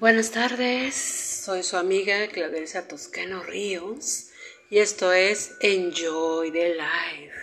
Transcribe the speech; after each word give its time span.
Buenas 0.00 0.30
tardes, 0.30 0.94
soy 0.94 1.64
su 1.64 1.76
amiga 1.76 2.28
Claudia 2.28 2.86
Toscano 2.86 3.42
Ríos 3.42 4.30
y 4.70 4.78
esto 4.78 5.12
es 5.12 5.56
Enjoy 5.60 6.52
the 6.52 6.76
Life. 6.76 7.34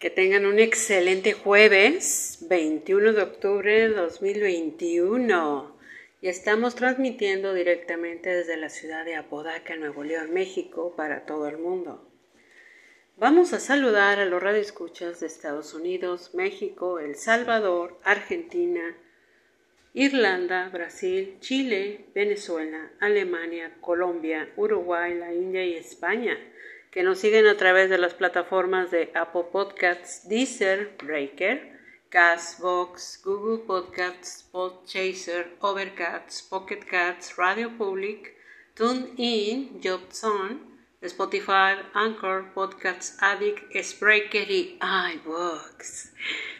Que 0.00 0.10
tengan 0.10 0.46
un 0.46 0.58
excelente 0.58 1.34
jueves 1.34 2.38
21 2.48 3.12
de 3.12 3.22
octubre 3.22 3.72
de 3.72 3.94
2021 3.94 5.78
y 6.20 6.26
estamos 6.26 6.74
transmitiendo 6.74 7.54
directamente 7.54 8.30
desde 8.30 8.56
la 8.56 8.68
ciudad 8.68 9.04
de 9.04 9.14
Apodaca, 9.14 9.76
Nuevo 9.76 10.02
León, 10.02 10.32
México, 10.32 10.94
para 10.96 11.24
todo 11.24 11.46
el 11.46 11.58
mundo. 11.58 12.04
Vamos 13.16 13.52
a 13.52 13.60
saludar 13.60 14.18
a 14.18 14.24
los 14.24 14.42
radioescuchas 14.42 15.20
de 15.20 15.28
Estados 15.28 15.72
Unidos, 15.72 16.34
México, 16.34 16.98
El 16.98 17.14
Salvador, 17.14 17.96
Argentina, 18.02 18.96
Irlanda, 19.94 20.68
Brasil, 20.68 21.38
Chile, 21.40 22.06
Venezuela, 22.14 22.90
Alemania, 23.00 23.72
Colombia, 23.80 24.48
Uruguay, 24.56 25.14
la 25.14 25.32
India 25.32 25.64
y 25.64 25.74
España, 25.74 26.38
que 26.90 27.02
nos 27.02 27.18
siguen 27.18 27.46
a 27.46 27.56
través 27.56 27.88
de 27.90 27.98
las 27.98 28.14
plataformas 28.14 28.90
de 28.90 29.10
Apple 29.14 29.46
Podcasts, 29.50 30.28
Deezer, 30.28 30.92
Breaker, 31.02 31.78
Castbox, 32.10 33.20
Google 33.24 33.64
Podcasts, 33.66 34.42
Podchaser, 34.50 35.56
Overcast, 35.60 36.48
Pocket 36.48 36.80
Cats, 36.88 37.36
Radio 37.36 37.76
Public, 37.76 38.34
TuneIn, 38.74 39.80
JobZone, 39.80 40.67
Spotify, 41.00 41.76
Anchor, 41.94 42.52
Podcasts 42.54 43.16
Addict, 43.20 43.72
Spreaker 43.80 44.50
y 44.50 44.76
iBooks. 44.80 46.12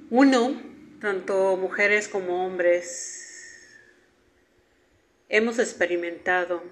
uno, 0.09 0.59
tanto 1.00 1.57
mujeres 1.57 2.07
como 2.07 2.44
hombres, 2.44 3.15
hemos 5.30 5.59
experimentado 5.59 6.63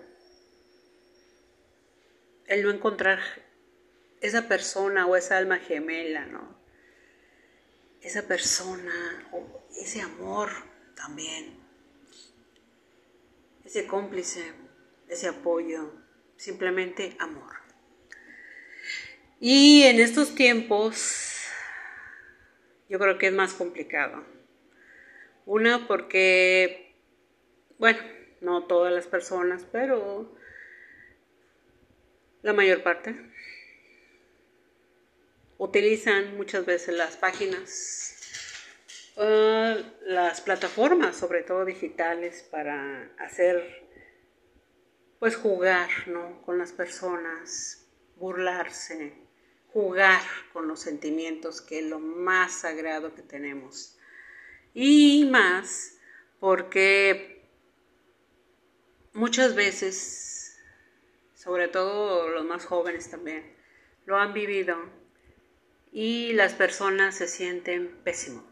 el 2.47 2.63
no 2.63 2.71
encontrar 2.71 3.19
esa 4.21 4.47
persona 4.47 5.05
o 5.05 5.15
esa 5.15 5.37
alma 5.37 5.59
gemela, 5.59 6.25
¿no? 6.25 6.57
Esa 8.01 8.23
persona 8.23 9.29
o 9.31 9.63
ese 9.79 10.01
amor 10.01 10.49
también, 10.95 11.55
ese 13.63 13.85
cómplice, 13.85 14.53
ese 15.07 15.27
apoyo, 15.27 15.93
simplemente 16.35 17.15
amor. 17.19 17.62
Y 19.45 19.83
en 19.83 19.99
estos 19.99 20.35
tiempos 20.35 21.49
yo 22.87 22.97
creo 22.97 23.17
que 23.17 23.27
es 23.27 23.33
más 23.33 23.53
complicado. 23.53 24.23
Una 25.45 25.85
porque, 25.85 26.95
bueno, 27.77 27.99
no 28.39 28.63
todas 28.67 28.93
las 28.93 29.05
personas, 29.05 29.67
pero 29.69 30.33
la 32.41 32.53
mayor 32.53 32.83
parte 32.83 33.19
utilizan 35.57 36.37
muchas 36.37 36.65
veces 36.65 36.95
las 36.95 37.17
páginas, 37.17 38.15
uh, 39.17 39.75
las 40.05 40.39
plataformas, 40.39 41.17
sobre 41.17 41.43
todo 41.43 41.65
digitales, 41.65 42.47
para 42.49 43.13
hacer, 43.19 43.89
pues 45.19 45.35
jugar, 45.35 45.89
¿no? 46.07 46.41
Con 46.43 46.57
las 46.57 46.71
personas, 46.71 47.89
burlarse, 48.15 49.22
jugar 49.73 50.21
con 50.53 50.67
los 50.67 50.79
sentimientos, 50.79 51.61
que 51.61 51.79
es 51.79 51.85
lo 51.85 51.99
más 51.99 52.53
sagrado 52.53 53.15
que 53.15 53.23
tenemos. 53.23 53.97
Y 54.73 55.25
más 55.25 55.97
porque 56.39 57.49
muchas 59.13 59.55
veces, 59.55 60.59
sobre 61.33 61.67
todo 61.67 62.29
los 62.29 62.45
más 62.45 62.65
jóvenes 62.65 63.09
también, 63.09 63.51
lo 64.05 64.17
han 64.17 64.33
vivido 64.33 64.77
y 65.91 66.33
las 66.33 66.53
personas 66.53 67.15
se 67.15 67.27
sienten 67.27 67.99
pésimo, 68.03 68.45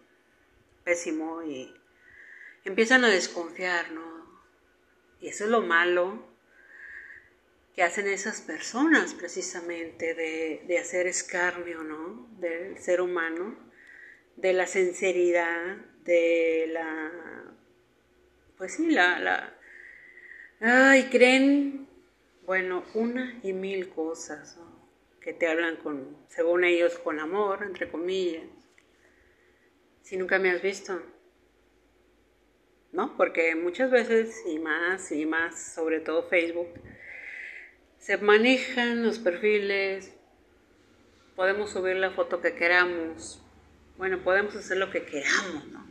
pésimo 0.83 1.43
y 1.43 1.73
empiezan 2.65 3.03
a 3.03 3.09
desconfiar, 3.09 3.91
¿no? 3.91 4.41
Y 5.19 5.27
eso 5.27 5.43
es 5.43 5.51
lo 5.51 5.61
malo 5.61 6.30
que 7.75 7.83
hacen 7.83 8.07
esas 8.07 8.41
personas 8.41 9.13
precisamente 9.13 10.13
de, 10.13 10.77
hacer 10.77 11.07
escarnio, 11.07 11.83
¿no? 11.83 12.27
Del 12.39 12.77
ser 12.79 13.01
humano, 13.01 13.55
de 14.35 14.53
la 14.53 14.67
sinceridad, 14.67 15.77
de 16.03 16.67
la, 16.69 17.11
pues 18.57 18.73
sí, 18.73 18.89
la, 18.89 19.19
la, 19.19 19.55
ay, 20.59 21.03
creen, 21.09 21.87
bueno, 22.45 22.83
una 22.93 23.39
y 23.43 23.53
mil 23.53 23.89
cosas, 23.89 24.59
que 25.21 25.33
te 25.33 25.47
hablan 25.47 25.77
con, 25.77 26.17
según 26.29 26.63
ellos, 26.63 26.97
con 26.99 27.19
amor, 27.19 27.63
entre 27.63 27.89
comillas, 27.89 28.43
si 30.01 30.17
nunca 30.17 30.39
me 30.39 30.51
has 30.51 30.61
visto. 30.61 31.01
¿No? 32.91 33.15
Porque 33.15 33.55
muchas 33.55 33.89
veces, 33.89 34.43
y 34.45 34.59
más, 34.59 35.13
y 35.13 35.25
más, 35.25 35.73
sobre 35.75 36.01
todo 36.01 36.23
Facebook, 36.23 36.67
se 38.01 38.17
manejan 38.17 39.03
los 39.03 39.19
perfiles, 39.19 40.11
podemos 41.35 41.69
subir 41.69 41.95
la 41.97 42.09
foto 42.11 42.41
que 42.41 42.55
queramos, 42.55 43.39
bueno, 43.97 44.23
podemos 44.23 44.55
hacer 44.55 44.77
lo 44.77 44.89
que 44.89 45.05
queramos, 45.05 45.67
¿no? 45.67 45.85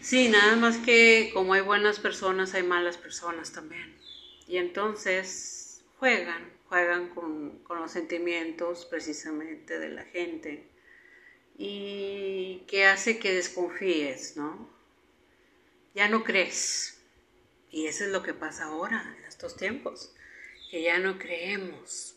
Sí, 0.00 0.28
nada 0.28 0.54
más 0.56 0.78
que 0.78 1.30
como 1.34 1.54
hay 1.54 1.60
buenas 1.60 1.98
personas, 1.98 2.54
hay 2.54 2.62
malas 2.62 2.96
personas 2.96 3.52
también. 3.52 3.96
Y 4.46 4.56
entonces 4.56 5.82
juegan, 5.98 6.48
juegan 6.68 7.08
con, 7.10 7.58
con 7.64 7.80
los 7.80 7.90
sentimientos 7.90 8.86
precisamente 8.86 9.78
de 9.78 9.88
la 9.90 10.04
gente. 10.04 10.66
Y 11.58 12.62
que 12.66 12.86
hace 12.86 13.18
que 13.18 13.34
desconfíes, 13.34 14.36
¿no? 14.36 14.70
Ya 15.94 16.08
no 16.08 16.24
crees. 16.24 17.02
Y 17.70 17.86
eso 17.86 18.04
es 18.04 18.10
lo 18.10 18.22
que 18.22 18.34
pasa 18.34 18.64
ahora, 18.64 19.14
en 19.18 19.24
estos 19.24 19.56
tiempos 19.56 20.14
que 20.70 20.82
ya 20.82 20.98
no 20.98 21.18
creemos. 21.18 22.16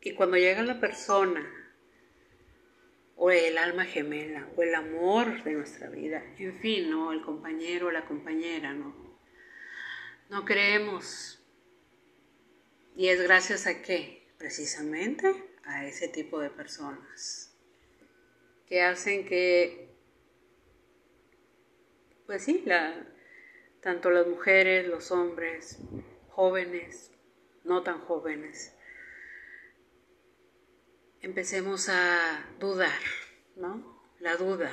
Y 0.00 0.14
cuando 0.14 0.36
llega 0.36 0.62
la 0.62 0.80
persona, 0.80 1.48
o 3.16 3.30
el 3.30 3.56
alma 3.56 3.84
gemela, 3.84 4.48
o 4.56 4.62
el 4.62 4.74
amor 4.74 5.44
de 5.44 5.52
nuestra 5.52 5.88
vida, 5.88 6.24
en 6.38 6.58
fin, 6.58 6.90
¿no? 6.90 7.12
El 7.12 7.22
compañero 7.22 7.86
o 7.86 7.90
la 7.92 8.04
compañera, 8.04 8.74
¿no? 8.74 9.18
No 10.28 10.44
creemos. 10.44 11.38
Y 12.96 13.08
es 13.08 13.22
gracias 13.22 13.66
a 13.66 13.80
qué? 13.80 14.22
precisamente 14.42 15.32
a 15.66 15.86
ese 15.86 16.08
tipo 16.08 16.40
de 16.40 16.50
personas 16.50 17.56
que 18.66 18.82
hacen 18.82 19.24
que, 19.24 19.94
pues 22.26 22.42
sí, 22.42 22.64
la, 22.66 23.06
tanto 23.80 24.10
las 24.10 24.26
mujeres, 24.26 24.88
los 24.88 25.12
hombres, 25.12 25.78
jóvenes, 26.32 27.10
no 27.64 27.82
tan 27.82 28.00
jóvenes, 28.00 28.74
empecemos 31.20 31.88
a 31.88 32.46
dudar, 32.58 33.00
¿no? 33.56 34.02
La 34.18 34.36
duda. 34.36 34.72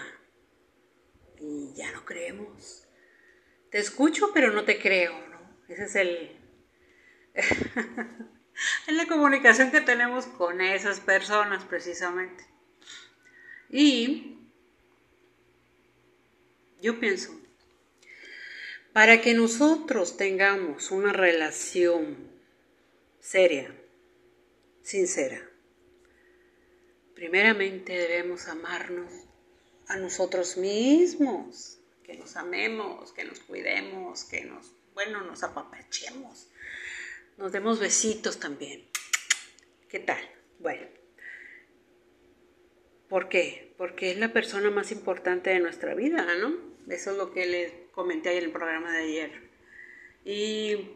Y 1.39 1.73
ya 1.75 1.91
no 1.91 2.05
creemos. 2.05 2.87
Te 3.71 3.77
escucho, 3.79 4.31
pero 4.33 4.51
no 4.51 4.63
te 4.65 4.79
creo, 4.79 5.13
¿no? 5.27 5.39
Ese 5.67 5.83
es 5.83 5.95
el... 5.95 6.39
es 7.35 8.93
la 8.93 9.07
comunicación 9.07 9.71
que 9.71 9.81
tenemos 9.81 10.25
con 10.25 10.61
esas 10.61 10.99
personas 10.99 11.63
precisamente. 11.65 12.45
Y 13.69 14.49
yo 16.81 16.99
pienso, 16.99 17.38
para 18.99 19.21
que 19.21 19.33
nosotros 19.33 20.17
tengamos 20.17 20.91
una 20.91 21.13
relación 21.13 22.17
seria, 23.21 23.73
sincera, 24.81 25.41
primeramente 27.15 27.93
debemos 27.93 28.49
amarnos 28.49 29.09
a 29.87 29.95
nosotros 29.95 30.57
mismos, 30.57 31.79
que 32.03 32.17
nos 32.17 32.35
amemos, 32.35 33.13
que 33.13 33.23
nos 33.23 33.39
cuidemos, 33.39 34.25
que 34.25 34.43
nos, 34.43 34.73
bueno, 34.93 35.21
nos 35.21 35.43
apapachemos, 35.43 36.49
nos 37.37 37.53
demos 37.53 37.79
besitos 37.79 38.37
también. 38.37 38.85
¿Qué 39.87 39.99
tal? 39.99 40.29
Bueno, 40.59 40.85
¿por 43.09 43.27
qué? 43.27 43.73
Porque 43.77 44.11
es 44.11 44.17
la 44.17 44.31
persona 44.31 44.69
más 44.69 44.91
importante 44.91 45.49
de 45.49 45.59
nuestra 45.59 45.95
vida, 45.95 46.25
¿no? 46.35 46.53
Eso 46.87 47.11
es 47.11 47.17
lo 47.17 47.33
que 47.33 47.45
les 47.45 47.73
comenté 47.91 48.37
en 48.37 48.45
el 48.45 48.51
programa 48.51 48.91
de 48.91 48.99
ayer. 48.99 49.49
Y 50.23 50.91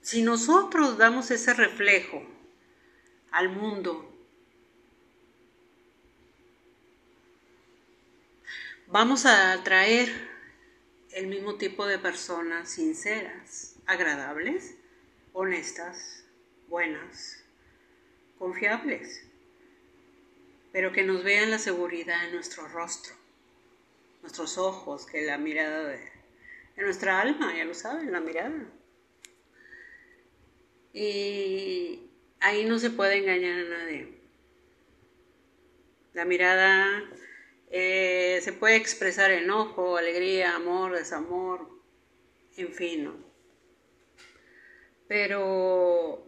si 0.00 0.22
nosotros 0.22 0.98
damos 0.98 1.30
ese 1.30 1.54
reflejo 1.54 2.22
al 3.30 3.50
mundo, 3.50 4.10
vamos 8.86 9.26
a 9.26 9.52
atraer 9.52 10.08
el 11.12 11.26
mismo 11.26 11.56
tipo 11.56 11.86
de 11.86 11.98
personas 11.98 12.70
sinceras, 12.70 13.76
agradables, 13.86 14.74
honestas, 15.32 16.24
buenas, 16.68 17.44
confiables, 18.38 19.24
pero 20.74 20.90
que 20.90 21.04
nos 21.04 21.22
vean 21.22 21.52
la 21.52 21.60
seguridad 21.60 22.26
en 22.26 22.34
nuestro 22.34 22.66
rostro, 22.66 23.14
nuestros 24.22 24.58
ojos, 24.58 25.06
que 25.06 25.22
la 25.22 25.38
mirada 25.38 25.84
de, 25.84 26.00
nuestra 26.78 27.20
alma, 27.20 27.56
ya 27.56 27.64
lo 27.64 27.74
saben, 27.74 28.10
la 28.10 28.18
mirada. 28.18 28.66
Y 30.92 32.10
ahí 32.40 32.64
no 32.64 32.80
se 32.80 32.90
puede 32.90 33.18
engañar 33.18 33.56
a 33.60 33.68
nadie. 33.68 34.18
La 36.12 36.24
mirada 36.24 37.04
eh, 37.70 38.40
se 38.42 38.52
puede 38.52 38.74
expresar 38.74 39.30
enojo, 39.30 39.96
alegría, 39.96 40.56
amor, 40.56 40.96
desamor, 40.96 41.68
en 42.56 42.74
fin. 42.74 43.12
Pero 45.06 46.26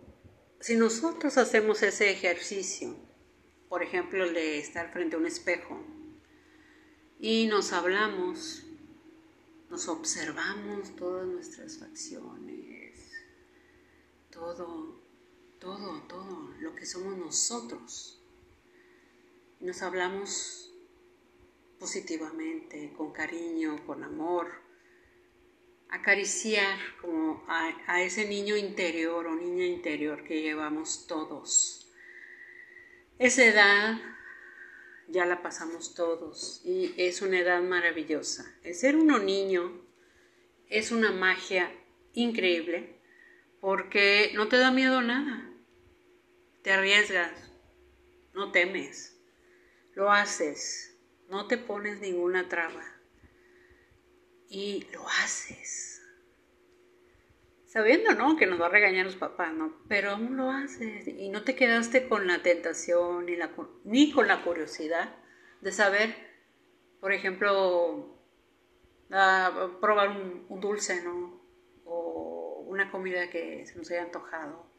si 0.60 0.76
nosotros 0.76 1.36
hacemos 1.36 1.82
ese 1.82 2.12
ejercicio, 2.12 3.05
por 3.68 3.82
ejemplo, 3.82 4.24
el 4.24 4.34
de 4.34 4.58
estar 4.58 4.92
frente 4.92 5.16
a 5.16 5.18
un 5.18 5.26
espejo, 5.26 5.80
y 7.18 7.46
nos 7.46 7.72
hablamos, 7.72 8.64
nos 9.70 9.88
observamos 9.88 10.94
todas 10.96 11.26
nuestras 11.26 11.78
facciones, 11.78 13.10
todo, 14.30 15.00
todo, 15.58 16.02
todo 16.02 16.54
lo 16.60 16.74
que 16.74 16.84
somos 16.84 17.16
nosotros. 17.16 18.20
Nos 19.60 19.80
hablamos 19.82 20.70
positivamente, 21.78 22.92
con 22.96 23.12
cariño, 23.12 23.84
con 23.86 24.04
amor, 24.04 24.48
acariciar 25.88 26.78
como 27.00 27.44
a, 27.48 28.02
ese 28.02 28.28
niño 28.28 28.56
interior 28.56 29.26
o 29.26 29.34
niña 29.34 29.64
interior 29.64 30.24
que 30.24 30.42
llevamos 30.42 31.06
todos. 31.06 31.85
Esa 33.18 33.46
edad 33.46 33.98
ya 35.08 35.24
la 35.24 35.40
pasamos 35.40 35.94
todos 35.94 36.60
y 36.66 36.92
es 36.98 37.22
una 37.22 37.38
edad 37.38 37.62
maravillosa. 37.62 38.54
El 38.62 38.74
ser 38.74 38.94
uno 38.94 39.18
niño 39.18 39.72
es 40.68 40.90
una 40.90 41.12
magia 41.12 41.72
increíble 42.12 43.00
porque 43.62 44.32
no 44.34 44.48
te 44.48 44.58
da 44.58 44.70
miedo 44.70 45.00
nada. 45.00 45.50
Te 46.62 46.72
arriesgas, 46.72 47.32
no 48.34 48.52
temes, 48.52 49.16
lo 49.94 50.12
haces, 50.12 50.98
no 51.30 51.46
te 51.46 51.56
pones 51.56 52.00
ninguna 52.00 52.50
traba 52.50 52.84
y 54.50 54.86
lo 54.92 55.08
haces. 55.08 55.95
Sabiendo, 57.76 58.14
¿no? 58.14 58.38
Que 58.38 58.46
nos 58.46 58.58
va 58.58 58.68
a 58.68 58.70
regañar 58.70 59.04
los 59.04 59.16
papás, 59.16 59.52
¿no? 59.52 59.76
Pero 59.86 60.12
aún 60.12 60.34
lo 60.38 60.50
haces 60.50 61.06
y 61.06 61.28
no 61.28 61.42
te 61.42 61.54
quedaste 61.54 62.08
con 62.08 62.26
la 62.26 62.42
tentación 62.42 63.26
ni, 63.26 63.36
ni 63.84 64.12
con 64.12 64.26
la 64.26 64.42
curiosidad 64.42 65.14
de 65.60 65.72
saber, 65.72 66.16
por 67.02 67.12
ejemplo, 67.12 68.18
probar 69.10 70.08
un, 70.08 70.58
dulce, 70.58 71.02
¿no? 71.02 71.38
O 71.84 72.64
una 72.66 72.90
comida 72.90 73.28
que 73.28 73.66
se 73.66 73.76
nos 73.76 73.90
haya 73.90 74.04
antojado. 74.04 74.72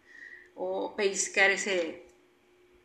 O 0.56 0.96
pescar 0.96 1.52
ese, 1.52 2.02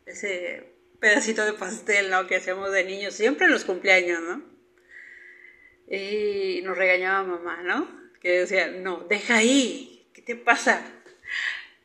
ese 0.04 0.74
pedacito 1.00 1.42
de 1.46 1.54
pastel, 1.54 2.10
¿no? 2.10 2.26
Que 2.26 2.36
hacíamos 2.36 2.70
de 2.70 2.84
niños, 2.84 3.14
siempre 3.14 3.46
en 3.46 3.52
los 3.52 3.64
cumpleaños, 3.64 4.20
¿no? 4.20 4.42
Y 5.88 6.60
nos 6.64 6.76
regañaba 6.76 7.22
mamá, 7.22 7.62
¿no? 7.62 7.88
Que 8.20 8.40
decía, 8.40 8.68
no, 8.68 9.06
deja 9.08 9.36
ahí, 9.36 9.88
¿qué 10.24 10.34
te 10.34 10.40
pasa? 10.40 10.82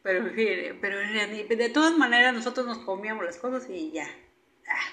Pero, 0.03 0.31
pero 0.79 0.99
de 0.99 1.69
todas 1.73 1.97
maneras 1.97 2.33
nosotros 2.33 2.65
nos 2.65 2.79
comíamos 2.79 3.25
las 3.25 3.37
cosas 3.37 3.69
y 3.69 3.91
ya. 3.91 4.07
Ah, 4.67 4.89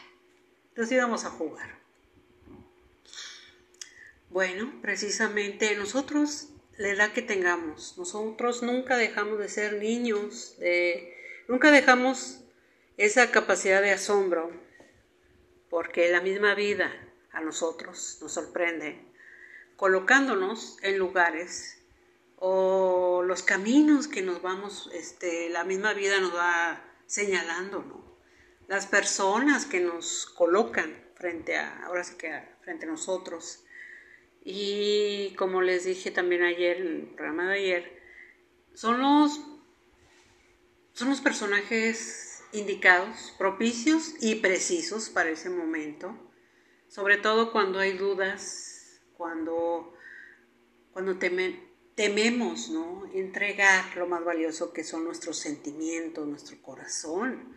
entonces 0.70 0.96
íbamos 0.96 1.24
a 1.24 1.30
jugar. 1.30 1.78
Bueno, 4.30 4.72
precisamente 4.82 5.76
nosotros, 5.76 6.48
la 6.76 6.88
edad 6.88 7.12
que 7.12 7.22
tengamos, 7.22 7.96
nosotros 7.96 8.64
nunca 8.64 8.96
dejamos 8.96 9.38
de 9.38 9.48
ser 9.48 9.74
niños, 9.74 10.56
de, 10.58 11.16
nunca 11.46 11.70
dejamos 11.70 12.40
esa 12.96 13.30
capacidad 13.30 13.80
de 13.82 13.92
asombro, 13.92 14.50
porque 15.70 16.10
la 16.10 16.20
misma 16.20 16.56
vida 16.56 16.92
a 17.30 17.40
nosotros 17.40 18.18
nos 18.20 18.32
sorprende, 18.32 19.00
colocándonos 19.76 20.78
en 20.82 20.98
lugares 20.98 21.83
o 22.36 23.22
los 23.22 23.42
caminos 23.42 24.08
que 24.08 24.22
nos 24.22 24.42
vamos, 24.42 24.90
este, 24.92 25.48
la 25.50 25.64
misma 25.64 25.94
vida 25.94 26.20
nos 26.20 26.34
va 26.34 26.82
señalando, 27.06 27.82
¿no? 27.82 28.04
Las 28.68 28.86
personas 28.86 29.66
que 29.66 29.80
nos 29.80 30.26
colocan 30.26 31.04
frente 31.14 31.56
a, 31.56 31.84
ahora 31.86 32.04
sí 32.04 32.16
que 32.16 32.42
frente 32.62 32.86
a 32.86 32.88
nosotros. 32.88 33.64
Y 34.42 35.34
como 35.36 35.62
les 35.62 35.84
dije 35.84 36.10
también 36.10 36.42
ayer, 36.42 36.78
en 36.78 36.86
el 36.86 37.06
programa 37.14 37.50
de 37.50 37.58
ayer, 37.58 38.02
son 38.74 39.00
los, 39.00 39.40
son 40.92 41.08
los 41.10 41.20
personajes 41.20 42.42
indicados, 42.52 43.34
propicios 43.38 44.14
y 44.20 44.36
precisos 44.36 45.08
para 45.08 45.30
ese 45.30 45.50
momento, 45.50 46.16
sobre 46.88 47.16
todo 47.16 47.52
cuando 47.52 47.78
hay 47.78 47.92
dudas, 47.92 49.00
cuando, 49.16 49.94
cuando 50.92 51.18
tememos 51.94 52.70
¿no? 52.70 53.06
entregar 53.12 53.96
lo 53.96 54.06
más 54.06 54.24
valioso 54.24 54.72
que 54.72 54.84
son 54.84 55.04
nuestros 55.04 55.38
sentimientos, 55.38 56.26
nuestro 56.26 56.60
corazón, 56.60 57.56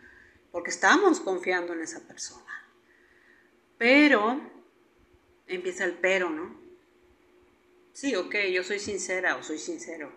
porque 0.52 0.70
estamos 0.70 1.20
confiando 1.20 1.74
en 1.74 1.82
esa 1.82 2.02
persona. 2.08 2.44
Pero, 3.78 4.40
empieza 5.48 5.86
el 5.86 5.94
pero, 5.94 6.30
¿no? 6.30 6.56
Sí, 7.94 8.16
ok, 8.16 8.36
yo 8.54 8.64
soy 8.64 8.80
sincera 8.80 9.38
o 9.38 9.44
soy 9.44 9.58
sincero, 9.58 10.12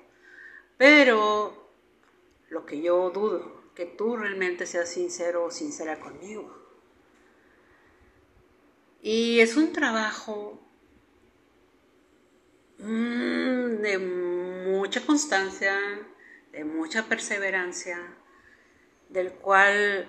pero 0.77 1.71
lo 2.51 2.67
que 2.67 2.83
yo 2.83 3.11
dudo 3.11 3.61
que 3.75 3.87
tú 3.87 4.17
realmente 4.17 4.67
seas 4.67 4.91
sincero 4.91 5.45
o 5.45 5.51
sincera 5.51 5.99
conmigo. 6.01 6.55
Y 9.03 9.41
es 9.41 9.57
un 9.57 9.73
trabajo 9.73 10.61
de 12.81 13.99
mucha 13.99 15.01
constancia, 15.03 15.79
de 16.53 16.65
mucha 16.65 17.07
perseverancia 17.07 17.99
del 19.09 19.33
cual, 19.33 20.09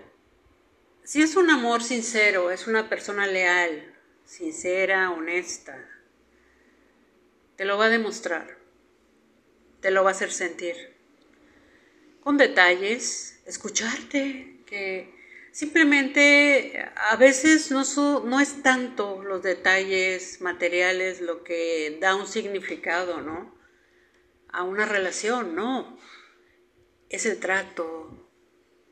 si 1.04 1.22
es 1.22 1.36
un 1.36 1.50
amor 1.50 1.84
sincero, 1.84 2.52
es 2.52 2.68
una 2.68 2.88
persona 2.88 3.28
leal, 3.28 3.94
sincera, 4.26 5.12
honesta, 5.12 5.78
te 7.58 7.66
lo 7.66 7.78
va 7.78 7.86
a 7.86 7.90
demostrar, 7.90 8.58
te 9.82 9.92
lo 9.92 10.04
va 10.04 10.12
a 10.12 10.14
hacer 10.14 10.32
sentir, 10.32 10.76
con 12.22 12.38
detalles, 12.38 13.42
escucharte, 13.46 14.62
que 14.66 15.21
simplemente 15.52 16.90
a 16.96 17.16
veces 17.16 17.72
no, 17.72 17.84
no 18.24 18.40
es 18.40 18.64
tanto 18.64 19.24
los 19.24 19.44
detalles 19.44 20.42
materiales 20.42 21.22
lo 21.22 21.44
que 21.44 21.98
da 22.00 22.16
un 22.16 22.28
significado, 22.28 23.22
¿no? 23.22 23.56
A 24.50 24.64
una 24.64 24.86
relación, 24.86 25.56
no. 25.56 25.98
Es 27.10 27.26
el 27.26 27.40
trato, 27.40 28.30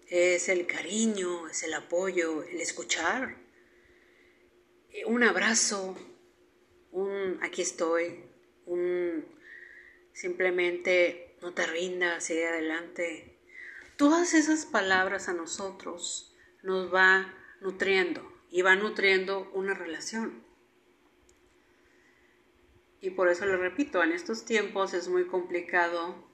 es 0.08 0.50
el 0.50 0.66
cariño, 0.68 1.48
es 1.48 1.64
el 1.64 1.74
apoyo, 1.74 2.44
el 2.44 2.60
escuchar, 2.60 3.38
un 5.06 5.24
abrazo, 5.24 5.96
un 6.92 7.40
aquí 7.42 7.62
estoy, 7.62 8.24
un 8.66 9.26
simplemente 10.14 11.38
no 11.42 11.54
te 11.54 11.66
rindas, 11.66 12.26
sigue 12.26 12.48
adelante. 12.48 13.40
Todas 13.98 14.34
esas 14.34 14.66
palabras 14.66 15.30
a 15.30 15.34
nosotros 15.34 16.29
nos 16.64 16.94
va 16.94 17.34
nutriendo 17.62 18.22
y 18.50 18.62
va 18.62 18.76
nutriendo 18.76 19.50
una 19.54 19.74
relación. 19.74 20.44
Y 23.02 23.12
por 23.12 23.30
eso 23.30 23.46
le 23.46 23.56
repito, 23.56 24.04
en 24.04 24.12
estos 24.12 24.46
tiempos 24.46 24.94
es 24.94 25.08
muy 25.08 25.26
complicado 25.28 26.28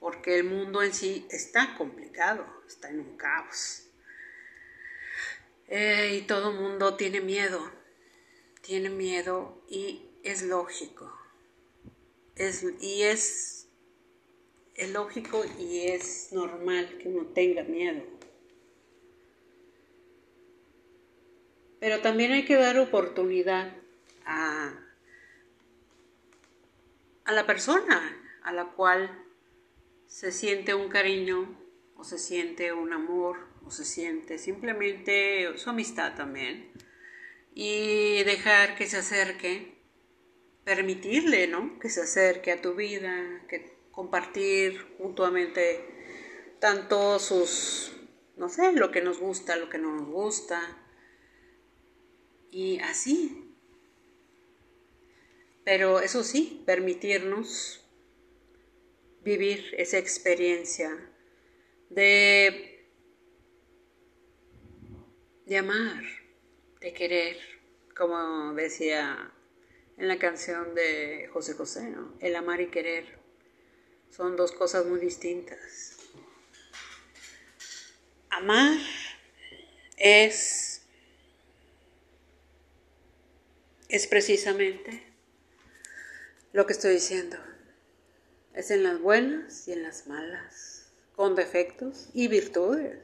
porque 0.00 0.36
el 0.36 0.44
mundo 0.44 0.82
en 0.82 0.92
sí 0.92 1.26
está 1.30 1.76
complicado, 1.76 2.46
está 2.66 2.90
en 2.90 3.00
un 3.00 3.16
caos. 3.16 3.84
Eh, 5.68 6.18
y 6.18 6.26
todo 6.26 6.52
mundo 6.52 6.96
tiene 6.96 7.20
miedo, 7.20 7.70
tiene 8.62 8.90
miedo 8.90 9.62
y 9.68 10.10
es 10.22 10.42
lógico. 10.42 11.12
Es, 12.36 12.64
y 12.80 13.02
es, 13.02 13.68
es 14.74 14.90
lógico 14.90 15.44
y 15.58 15.88
es 15.88 16.32
normal 16.32 16.98
que 16.98 17.08
uno 17.08 17.26
tenga 17.26 17.62
miedo. 17.64 18.17
Pero 21.80 22.00
también 22.00 22.32
hay 22.32 22.44
que 22.44 22.56
dar 22.56 22.78
oportunidad 22.78 23.72
a, 24.24 24.72
a 27.24 27.32
la 27.32 27.46
persona 27.46 28.16
a 28.42 28.52
la 28.52 28.72
cual 28.72 29.24
se 30.06 30.32
siente 30.32 30.74
un 30.74 30.88
cariño 30.88 31.56
o 31.96 32.04
se 32.04 32.18
siente 32.18 32.72
un 32.72 32.92
amor 32.92 33.46
o 33.64 33.70
se 33.70 33.84
siente 33.84 34.38
simplemente 34.38 35.56
su 35.58 35.70
amistad 35.70 36.14
también 36.14 36.72
y 37.54 38.22
dejar 38.24 38.76
que 38.76 38.86
se 38.86 38.98
acerque, 38.98 39.74
permitirle, 40.64 41.48
¿no? 41.48 41.78
Que 41.78 41.90
se 41.90 42.02
acerque 42.02 42.52
a 42.52 42.62
tu 42.62 42.74
vida, 42.74 43.42
que 43.48 43.76
compartir 43.90 44.86
mutuamente 44.98 45.84
tanto 46.60 47.18
sus, 47.18 47.92
no 48.36 48.48
sé, 48.48 48.72
lo 48.72 48.90
que 48.90 49.02
nos 49.02 49.18
gusta, 49.18 49.56
lo 49.56 49.68
que 49.68 49.78
no 49.78 49.92
nos 49.92 50.08
gusta 50.08 50.87
y 52.50 52.78
así. 52.80 53.54
Pero 55.64 56.00
eso 56.00 56.24
sí, 56.24 56.62
permitirnos 56.64 57.84
vivir 59.22 59.74
esa 59.76 59.98
experiencia 59.98 60.90
de, 61.90 62.88
de 65.44 65.58
amar, 65.58 66.02
de 66.80 66.92
querer, 66.92 67.36
como 67.94 68.54
decía 68.54 69.32
en 69.98 70.08
la 70.08 70.18
canción 70.18 70.74
de 70.74 71.28
José 71.32 71.54
José, 71.54 71.94
el 72.20 72.36
amar 72.36 72.60
y 72.60 72.68
querer 72.68 73.18
son 74.10 74.36
dos 74.36 74.52
cosas 74.52 74.86
muy 74.86 75.00
distintas. 75.00 75.96
Amar 78.30 78.78
es, 79.96 80.67
es 83.88 84.06
precisamente 84.06 85.02
lo 86.52 86.66
que 86.66 86.74
estoy 86.74 86.94
diciendo. 86.94 87.36
Es 88.52 88.70
en 88.70 88.82
las 88.82 89.00
buenas 89.00 89.66
y 89.68 89.72
en 89.72 89.82
las 89.82 90.06
malas, 90.06 90.92
con 91.14 91.34
defectos 91.34 92.10
y 92.12 92.28
virtudes. 92.28 92.98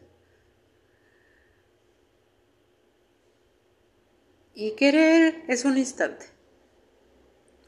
Y 4.54 4.72
querer 4.72 5.42
es 5.48 5.64
un 5.64 5.78
instante, 5.78 6.26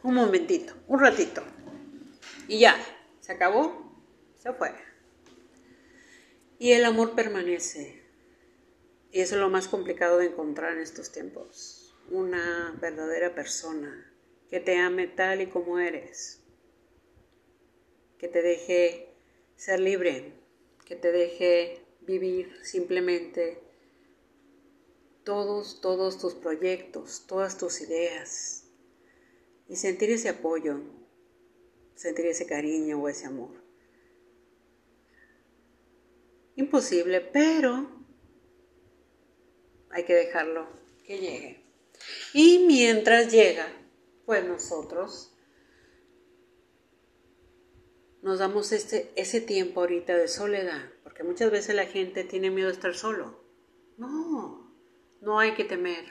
un 0.02 0.14
momentito, 0.14 0.75
un 0.87 1.00
ratito. 1.00 1.42
Y 2.49 2.61
ya, 2.61 2.76
se 3.20 3.32
acabó, 3.32 3.92
se 4.37 4.52
fue. 4.52 4.73
Y 6.58 6.73
el 6.73 6.85
amor 6.85 7.14
permanece. 7.14 8.04
Y 9.11 9.20
eso 9.20 9.35
es 9.35 9.40
lo 9.40 9.50
más 9.50 9.68
complicado 9.68 10.18
de 10.18 10.26
encontrar 10.26 10.75
en 10.75 10.80
estos 10.80 11.11
tiempos. 11.11 11.75
Una 12.10 12.76
verdadera 12.80 13.34
persona 13.34 14.12
que 14.48 14.60
te 14.60 14.76
ame 14.76 15.08
tal 15.08 15.40
y 15.40 15.46
como 15.46 15.78
eres 15.78 16.42
que 18.18 18.28
te 18.28 18.42
deje 18.42 19.14
ser 19.56 19.80
libre, 19.80 20.32
que 20.84 20.96
te 20.96 21.12
deje 21.12 21.84
vivir 22.00 22.56
simplemente 22.62 23.60
todos, 25.25 25.80
todos 25.80 26.18
tus 26.18 26.34
proyectos, 26.34 27.26
todas 27.26 27.58
tus 27.58 27.80
ideas 27.80 28.64
y 29.68 29.76
sentir 29.76 30.10
ese 30.10 30.28
apoyo, 30.28 30.80
sentir 31.94 32.26
ese 32.26 32.46
cariño 32.46 33.02
o 33.02 33.08
ese 33.08 33.26
amor. 33.26 33.50
Imposible, 36.54 37.20
pero 37.20 37.90
hay 39.90 40.04
que 40.04 40.14
dejarlo 40.14 40.68
que 41.04 41.18
llegue. 41.18 41.65
Y 42.32 42.64
mientras 42.66 43.32
llega, 43.32 43.66
pues 44.25 44.44
nosotros 44.44 45.32
nos 48.22 48.40
damos 48.40 48.72
este, 48.72 49.12
ese 49.14 49.40
tiempo 49.40 49.80
ahorita 49.80 50.16
de 50.16 50.26
soledad, 50.26 50.90
porque 51.04 51.22
muchas 51.22 51.50
veces 51.50 51.76
la 51.76 51.86
gente 51.86 52.25
tiene 52.25 52.50
miedo 52.50 52.68
de 52.68 52.75
estar 52.75 52.94
solo. 52.94 53.40
No, 53.96 54.75
no 55.20 55.38
hay 55.38 55.54
que 55.54 55.64
temer. 55.64 56.04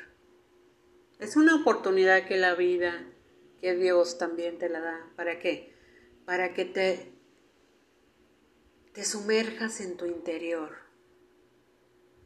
Es 1.19 1.35
una 1.35 1.55
oportunidad 1.55 2.25
que 2.25 2.37
la 2.37 2.55
vida, 2.55 3.05
que 3.59 3.75
Dios 3.75 4.17
también 4.17 4.57
te 4.57 4.69
la 4.69 4.79
da. 4.79 5.13
¿Para 5.15 5.39
qué? 5.39 5.73
Para 6.25 6.53
que 6.53 6.65
te, 6.65 7.13
te 8.93 9.03
sumerjas 9.03 9.81
en 9.81 9.97
tu 9.97 10.05
interior, 10.05 10.84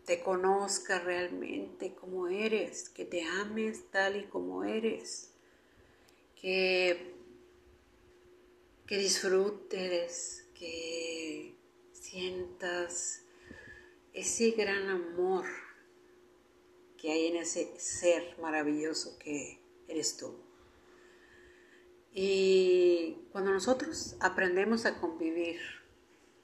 te 0.09 0.23
conozcas 0.23 1.03
realmente 1.03 1.93
como 1.93 2.29
eres, 2.29 2.89
que 2.89 3.05
te 3.05 3.21
ames 3.21 3.91
tal 3.91 4.15
y 4.15 4.23
como 4.23 4.63
eres, 4.63 5.35
que 6.41 7.13
que 8.87 8.97
disfrutes, 8.97 10.47
que 10.55 11.55
sientas 11.91 13.21
ese 14.11 14.49
gran 14.49 14.89
amor 14.89 15.45
que 16.97 17.11
hay 17.11 17.27
en 17.27 17.35
ese 17.35 17.79
ser 17.79 18.35
maravilloso 18.39 19.19
que 19.19 19.61
eres 19.87 20.17
tú. 20.17 20.33
Y 22.11 23.27
cuando 23.31 23.51
nosotros 23.51 24.15
aprendemos 24.21 24.87
a 24.87 24.99
convivir 24.99 25.59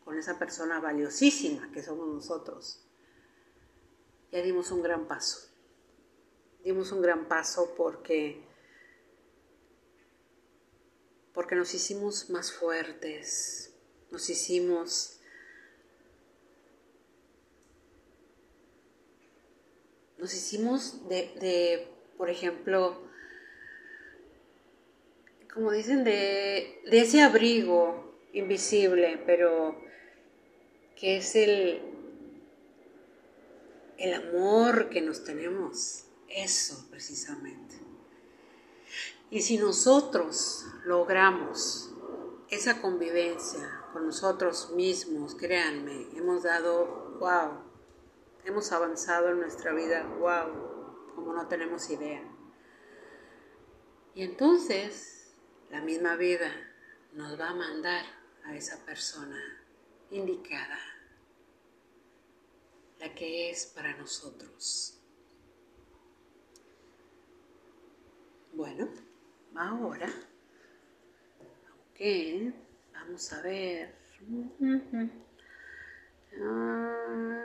con 0.04 0.20
esa 0.20 0.38
persona 0.38 0.80
valiosísima 0.80 1.72
que 1.72 1.82
somos 1.82 2.08
nosotros, 2.08 2.85
ya 4.36 4.42
dimos 4.42 4.70
un 4.72 4.84
gran 4.84 5.08
paso. 5.08 5.48
Dimos 6.62 6.92
un 6.92 7.02
gran 7.02 7.30
paso 7.30 7.74
porque 7.78 8.44
porque 11.34 11.56
nos 11.56 11.74
hicimos 11.74 12.30
más 12.30 12.52
fuertes, 12.52 13.74
nos 14.12 14.30
hicimos 14.30 15.22
nos 20.18 20.34
hicimos 20.34 21.08
de, 21.08 21.88
por 22.18 22.30
ejemplo, 22.30 23.08
como 25.54 25.72
dicen, 25.72 26.04
de, 26.04 26.82
de, 26.90 27.02
ese 27.02 27.22
abrigo 27.22 28.18
invisible, 28.34 29.22
pero 29.26 29.80
que 30.96 31.18
es 31.18 31.36
el, 31.36 31.95
el 33.98 34.14
amor 34.14 34.90
que 34.90 35.02
nos 35.02 35.24
tenemos, 35.24 36.06
eso 36.28 36.88
precisamente. 36.90 37.76
Y 39.30 39.42
si 39.42 39.58
nosotros 39.58 40.66
logramos 40.86 41.92
esa 42.50 42.82
convivencia 42.82 43.82
con 43.92 44.06
nosotros 44.06 44.72
mismos, 44.72 45.36
créanme, 45.36 46.08
hemos 46.16 46.44
dado, 46.44 47.18
wow, 47.20 47.64
hemos 48.44 48.72
avanzado 48.72 49.30
en 49.30 49.40
nuestra 49.40 49.74
vida, 49.74 50.06
wow, 50.20 51.14
como 51.16 51.34
no 51.34 51.48
tenemos 51.48 51.90
idea. 51.90 52.24
Y 54.14 54.24
entonces 54.24 55.34
la 55.70 55.82
misma 55.82 56.16
vida 56.16 56.52
nos 57.14 57.40
va 57.40 57.50
a 57.50 57.56
mandar 57.56 58.06
a 58.46 58.56
esa 58.56 58.86
persona 58.86 59.42
indicada, 60.12 60.80
la 63.06 63.14
que 63.14 63.52
es 63.52 63.68
para 63.68 63.96
nosotros. 63.98 65.00
Bueno, 68.54 68.90
ahora, 69.56 70.08
ok, 71.92 72.54
vamos 72.94 73.34
a 73.34 73.42
ver. 73.42 73.96
Ah, 76.42 77.40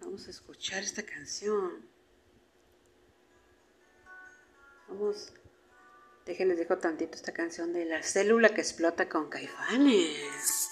vamos 0.00 0.26
a 0.26 0.30
escuchar 0.30 0.82
esta 0.82 1.02
canción. 1.04 1.88
Vamos, 4.88 5.32
déjenles 6.26 6.58
dejo 6.58 6.76
tantito 6.78 7.14
esta 7.14 7.32
canción 7.32 7.72
de 7.72 7.86
la 7.86 8.02
célula 8.02 8.50
que 8.50 8.60
explota 8.60 9.08
con 9.08 9.30
caifanes. 9.30 10.69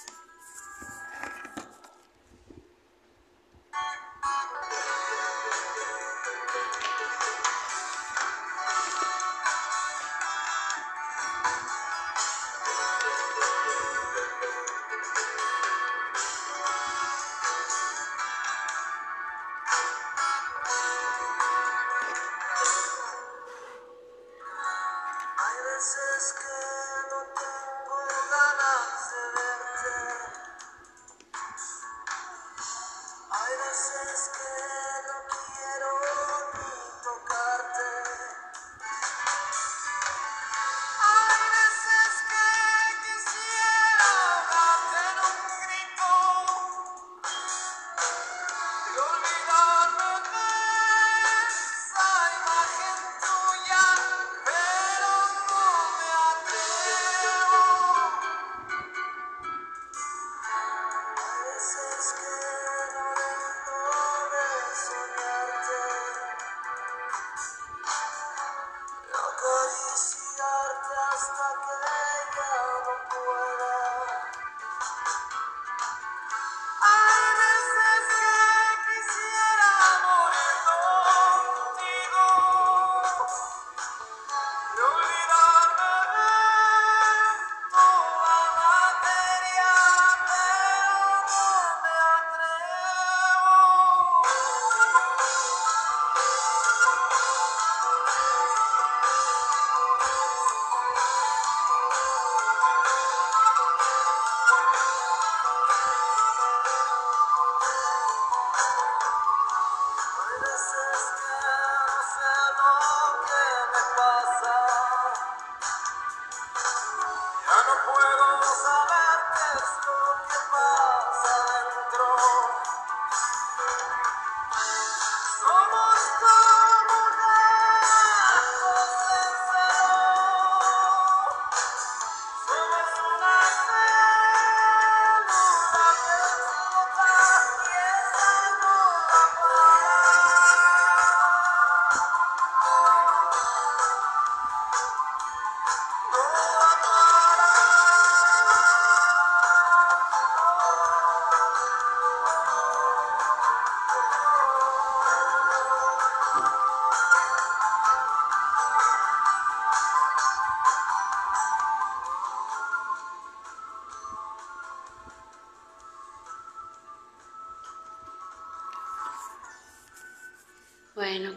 Bueno, 25.79 26.58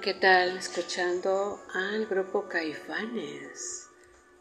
¿qué 0.03 0.15
tal? 0.15 0.59
Escuchando 0.59 1.63
al 1.73 2.07
grupo 2.07 2.49
Caifanes 2.49 3.89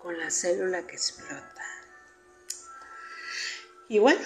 con 0.02 0.17
la 0.17 0.32
célula 0.32 0.88
que 0.88 0.95
explota. 0.95 1.63
Y 3.88 4.00
bueno, 4.00 4.26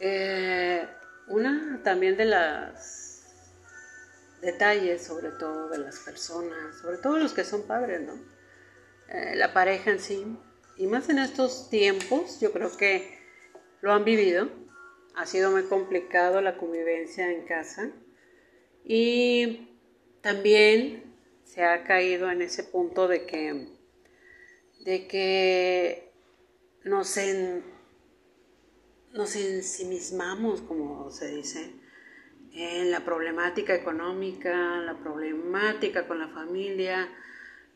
eh, 0.00 0.86
una 1.28 1.80
también 1.82 2.18
de 2.18 2.26
las 2.26 3.24
detalles, 4.42 5.02
sobre 5.02 5.30
todo 5.30 5.70
de 5.70 5.78
las 5.78 6.00
personas, 6.00 6.76
sobre 6.82 6.98
todo 6.98 7.16
los 7.16 7.32
que 7.32 7.44
son 7.44 7.66
padres, 7.66 8.02
¿no? 8.02 8.12
Eh, 9.08 9.34
la 9.34 9.54
pareja 9.54 9.92
en 9.92 9.98
sí, 9.98 10.36
y 10.76 10.86
más 10.88 11.08
en 11.08 11.20
estos 11.20 11.70
tiempos, 11.70 12.38
yo 12.38 12.52
creo 12.52 12.76
que 12.76 13.18
lo 13.80 13.94
han 13.94 14.04
vivido. 14.04 14.50
Ha 15.14 15.24
sido 15.24 15.50
muy 15.50 15.62
complicado 15.62 16.42
la 16.42 16.58
convivencia 16.58 17.32
en 17.32 17.46
casa. 17.46 17.92
Y 18.84 19.75
también 20.26 21.04
se 21.44 21.62
ha 21.62 21.84
caído 21.84 22.28
en 22.32 22.42
ese 22.42 22.64
punto 22.64 23.06
de 23.06 23.26
que, 23.26 23.68
de 24.80 25.06
que 25.06 26.10
nos, 26.82 27.16
nos 29.12 29.36
ensimismamos, 29.36 30.62
como 30.62 31.12
se 31.12 31.28
dice, 31.28 31.70
en 32.54 32.90
la 32.90 33.04
problemática 33.04 33.72
económica, 33.72 34.80
la 34.80 34.98
problemática 34.98 36.08
con 36.08 36.18
la 36.18 36.26
familia 36.26 37.08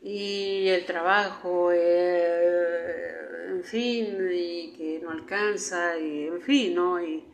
y 0.01 0.67
el 0.67 0.85
trabajo, 0.85 1.71
eh, 1.71 3.13
en 3.47 3.63
fin, 3.63 4.27
y 4.29 4.73
que 4.73 4.99
no 5.01 5.11
alcanza, 5.11 5.97
y 5.97 6.27
en 6.27 6.41
fin, 6.41 6.75
¿no? 6.75 7.01
Y, 7.01 7.30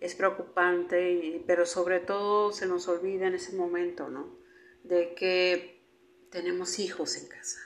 es 0.00 0.14
preocupante, 0.14 1.42
pero 1.46 1.66
sobre 1.66 2.00
todo 2.00 2.52
se 2.52 2.66
nos 2.66 2.88
olvida 2.88 3.26
en 3.26 3.34
ese 3.34 3.56
momento, 3.56 4.08
¿no? 4.08 4.38
De 4.82 5.14
que 5.14 5.82
tenemos 6.30 6.78
hijos 6.78 7.16
en 7.16 7.28
casa. 7.28 7.60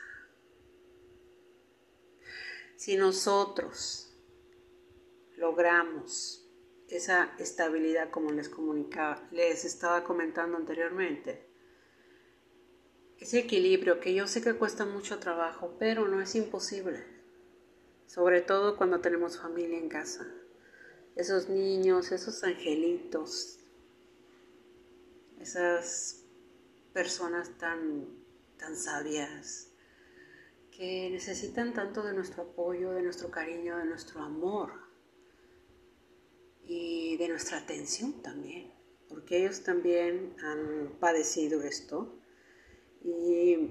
Si 2.77 2.97
nosotros 2.97 4.16
logramos 5.37 6.49
esa 6.88 7.35
estabilidad 7.38 8.11
como 8.11 8.33
les 8.33 8.49
comunicaba, 8.49 9.29
les 9.33 9.64
estaba 9.64 10.05
comentando 10.05 10.57
anteriormente, 10.57 11.47
ese 13.19 13.40
equilibrio 13.40 14.01
que 14.01 14.14
yo 14.14 14.27
sé 14.27 14.40
que 14.43 14.55
cuesta 14.55 14.87
mucho 14.87 15.19
trabajo, 15.19 15.77
pero 15.79 16.09
no 16.09 16.21
es 16.23 16.35
imposible. 16.35 17.05
sobre 18.07 18.40
todo 18.40 18.77
cuando 18.77 19.01
tenemos 19.01 19.38
familia 19.38 19.79
en 19.79 19.88
casa. 19.88 20.27
Esos 21.16 21.49
niños, 21.49 22.12
esos 22.12 22.42
angelitos, 22.44 23.59
esas 25.40 26.25
personas 26.92 27.57
tan, 27.59 28.07
tan 28.57 28.77
sabias 28.77 29.68
que 30.70 31.11
necesitan 31.11 31.75
tanto 31.75 32.03
de 32.03 32.14
nuestro 32.14 32.44
apoyo, 32.44 32.92
de 32.92 33.03
nuestro 33.03 33.31
cariño, 33.31 33.77
de 33.77 33.85
nuestro 33.85 34.23
amor 34.23 34.73
y 36.64 37.16
de 37.16 37.29
nuestra 37.29 37.59
atención 37.59 38.23
también, 38.23 38.73
porque 39.09 39.38
ellos 39.38 39.62
también 39.62 40.35
han 40.42 40.96
padecido 41.01 41.62
esto. 41.62 42.16
Y 43.03 43.70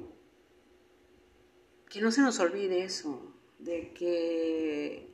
que 1.90 2.02
no 2.02 2.12
se 2.12 2.22
nos 2.22 2.40
olvide 2.40 2.84
eso, 2.84 3.34
de 3.58 3.94
que, 3.94 5.09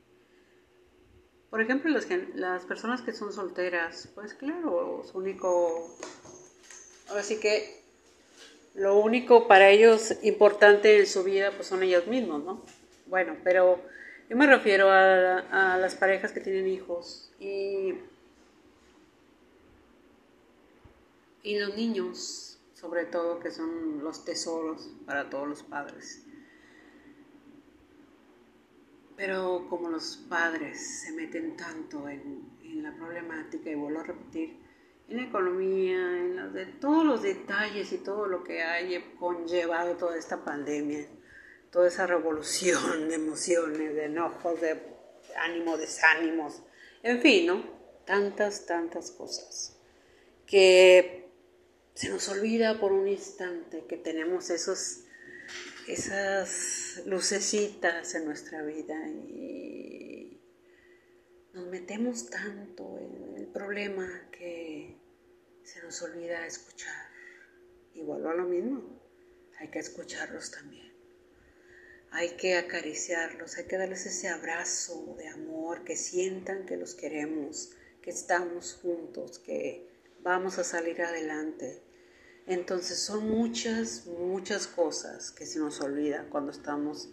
por 1.55 1.61
ejemplo, 1.61 1.89
las, 1.89 2.05
las 2.35 2.65
personas 2.65 3.01
que 3.01 3.13
son 3.13 3.31
solteras, 3.31 4.09
pues 4.13 4.33
claro, 4.33 5.05
su 5.09 5.19
único, 5.19 5.89
ahora 7.07 7.23
sí 7.23 7.39
que 7.39 7.81
lo 8.73 8.99
único 8.99 9.47
para 9.47 9.69
ellos 9.69 10.15
importante 10.23 10.99
en 10.99 11.07
su 11.07 11.23
vida 11.23 11.51
pues 11.55 11.69
son 11.69 11.81
ellos 11.81 12.07
mismos, 12.07 12.43
¿no? 12.43 12.61
Bueno, 13.05 13.37
pero 13.41 13.79
yo 14.29 14.35
me 14.35 14.47
refiero 14.47 14.91
a, 14.91 15.73
a 15.73 15.77
las 15.77 15.95
parejas 15.95 16.33
que 16.33 16.41
tienen 16.41 16.67
hijos 16.67 17.31
y, 17.39 17.93
y 21.41 21.57
los 21.57 21.73
niños, 21.73 22.59
sobre 22.73 23.05
todo, 23.05 23.39
que 23.39 23.51
son 23.51 24.03
los 24.03 24.25
tesoros 24.25 24.89
para 25.05 25.29
todos 25.29 25.47
los 25.47 25.63
padres. 25.63 26.24
Pero 29.15 29.67
como 29.69 29.89
los 29.89 30.17
padres 30.29 31.01
se 31.01 31.13
meten 31.13 31.55
tanto 31.55 32.09
en, 32.09 32.57
en 32.63 32.83
la 32.83 32.93
problemática, 32.95 33.69
y 33.69 33.75
vuelvo 33.75 34.01
a 34.01 34.03
repetir, 34.03 34.59
en 35.07 35.17
la 35.17 35.23
economía, 35.23 35.97
en 35.97 36.53
de 36.53 36.65
todos 36.65 37.05
los 37.05 37.21
detalles 37.21 37.91
y 37.91 37.97
todo 37.99 38.27
lo 38.27 38.43
que 38.43 38.63
hay 38.63 39.15
conllevado 39.19 39.95
toda 39.97 40.17
esta 40.17 40.43
pandemia, 40.43 41.05
toda 41.71 41.87
esa 41.87 42.07
revolución 42.07 43.07
de 43.07 43.15
emociones, 43.15 43.95
de 43.95 44.05
enojos, 44.05 44.59
de 44.61 44.79
ánimo, 45.37 45.77
desánimos, 45.77 46.63
en 47.03 47.21
fin, 47.21 47.47
¿no? 47.47 47.63
Tantas, 48.05 48.65
tantas 48.65 49.11
cosas 49.11 49.77
que 50.45 51.29
se 51.93 52.09
nos 52.09 52.27
olvida 52.29 52.79
por 52.79 52.91
un 52.91 53.07
instante 53.07 53.85
que 53.87 53.97
tenemos 53.97 54.49
esos, 54.49 55.04
esas 55.87 57.03
lucecitas 57.05 58.15
en 58.15 58.25
nuestra 58.25 58.63
vida 58.63 58.95
y 59.07 60.41
nos 61.53 61.67
metemos 61.67 62.29
tanto 62.29 62.99
en 62.99 63.37
el 63.37 63.47
problema 63.47 64.29
que 64.31 64.97
se 65.63 65.81
nos 65.81 66.01
olvida 66.01 66.45
escuchar. 66.45 67.05
Vuelvo 68.05 68.29
a 68.29 68.35
lo 68.35 68.43
mismo, 68.43 68.83
hay 69.57 69.69
que 69.69 69.79
escucharlos 69.79 70.51
también. 70.51 70.93
Hay 72.11 72.35
que 72.37 72.55
acariciarlos, 72.55 73.57
hay 73.57 73.65
que 73.65 73.77
darles 73.77 74.05
ese 74.05 74.29
abrazo 74.29 75.15
de 75.17 75.27
amor, 75.27 75.83
que 75.83 75.95
sientan 75.95 76.65
que 76.67 76.77
los 76.77 76.93
queremos, 76.93 77.71
que 78.01 78.11
estamos 78.11 78.77
juntos, 78.81 79.39
que 79.39 79.89
vamos 80.21 80.59
a 80.59 80.63
salir 80.63 81.01
adelante. 81.01 81.81
Entonces 82.47 82.99
son 82.99 83.29
muchas, 83.29 84.05
muchas 84.05 84.67
cosas 84.67 85.31
que 85.31 85.45
se 85.45 85.59
nos 85.59 85.81
olvidan 85.81 86.29
cuando 86.29 86.51
estamos 86.51 87.09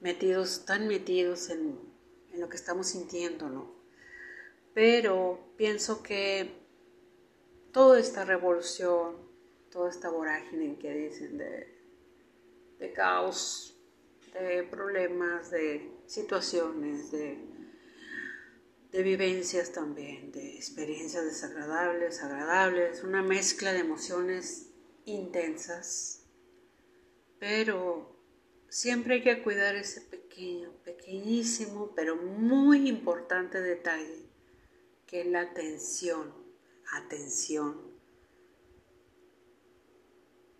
metidos, 0.00 0.64
tan 0.64 0.86
metidos 0.86 1.50
en, 1.50 1.78
en 2.32 2.40
lo 2.40 2.48
que 2.48 2.56
estamos 2.56 2.88
sintiendo, 2.88 3.48
¿no? 3.48 3.72
Pero 4.74 5.52
pienso 5.56 6.04
que 6.04 6.58
toda 7.72 7.98
esta 7.98 8.24
revolución, 8.24 9.16
toda 9.70 9.90
esta 9.90 10.08
vorágine 10.08 10.78
que 10.78 10.92
dicen 10.92 11.38
de, 11.38 12.92
caos, 12.92 13.76
de 14.32 14.62
problemas, 14.64 15.50
de 15.50 15.90
situaciones, 16.06 17.10
de, 17.10 17.38
de 18.92 19.02
vivencias 19.02 19.72
también, 19.72 20.32
de 20.32 20.56
experiencias 20.56 21.24
desagradables, 21.24 22.22
agradables, 22.22 23.02
una 23.02 23.22
mezcla 23.22 23.72
de 23.72 23.80
emociones 23.80 24.70
intensas, 25.04 26.24
pero 27.38 28.16
siempre 28.68 29.14
hay 29.14 29.22
que 29.22 29.42
cuidar 29.42 29.76
ese 29.76 30.00
pequeño, 30.00 30.72
pequeñísimo, 30.84 31.92
pero 31.94 32.16
muy 32.16 32.88
importante 32.88 33.60
detalle, 33.60 34.26
que 35.06 35.22
es 35.22 35.26
la 35.26 35.42
atención 35.42 36.48
atención 36.92 37.76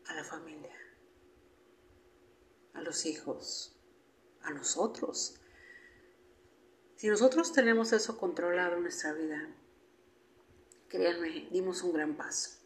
a 0.06 0.14
la 0.14 0.24
familia, 0.24 0.76
a 2.74 2.82
los 2.82 3.06
hijos, 3.06 3.76
a 4.42 4.50
nosotros. 4.50 5.37
Si 6.98 7.06
nosotros 7.06 7.52
tenemos 7.52 7.92
eso 7.92 8.18
controlado 8.18 8.74
en 8.74 8.82
nuestra 8.82 9.12
vida, 9.12 9.48
créanme, 10.88 11.48
dimos 11.52 11.84
un 11.84 11.92
gran 11.92 12.16
paso. 12.16 12.58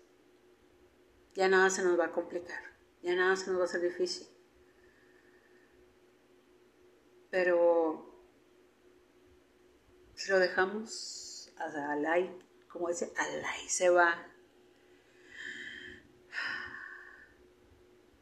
Ya 1.35 1.51
nada 1.51 1.69
se 1.69 1.85
nos 1.85 2.01
va 2.01 2.07
a 2.07 2.13
complicar, 2.13 2.63
ya 3.03 3.15
nada 3.15 3.37
se 3.37 3.51
nos 3.51 3.59
va 3.59 3.65
a 3.65 3.67
hacer 3.67 3.83
difícil. 3.83 4.27
Pero 7.31 8.11
si 10.15 10.31
lo 10.31 10.39
dejamos 10.39 11.53
al 11.59 12.07
aire, 12.07 12.39
como 12.69 12.89
dice, 12.89 13.13
y 13.67 13.69
se 13.69 13.91
va. 13.91 14.29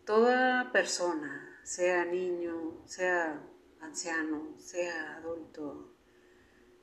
Toda 0.05 0.73
persona, 0.73 1.61
sea 1.62 2.05
niño, 2.05 2.83
sea 2.85 3.40
anciano, 3.81 4.59
sea 4.59 5.18
adulto, 5.18 5.89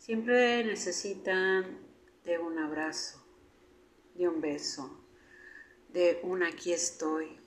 siempre 0.08 0.63
necesitan 0.63 1.65
de 2.24 2.38
un 2.38 2.58
abrazo, 2.60 3.22
de 4.15 4.30
un 4.30 4.39
beso, 4.39 5.04
de 5.91 6.22
un 6.24 6.43
aquí 6.43 6.72
estoy. 6.72 7.38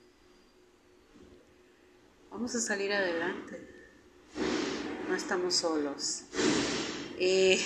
Vamos 2.29 2.53
a 2.53 2.59
salir 2.59 2.93
adelante. 2.93 3.67
No 5.09 5.15
estamos 5.15 5.55
solos. 5.55 6.25
Y 7.19 7.57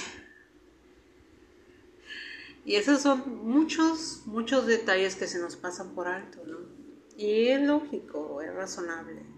y 2.64 2.76
esos 2.78 3.02
son 3.02 3.46
muchos, 3.46 4.22
muchos 4.26 4.66
detalles 4.66 5.16
que 5.16 5.28
se 5.28 5.40
nos 5.40 5.58
pasan 5.58 5.94
por 5.94 6.08
alto, 6.08 6.42
¿no? 6.48 6.60
Y 7.18 7.50
es 7.50 7.62
lógico, 7.62 8.42
es 8.42 8.54
razonable. 8.54 9.35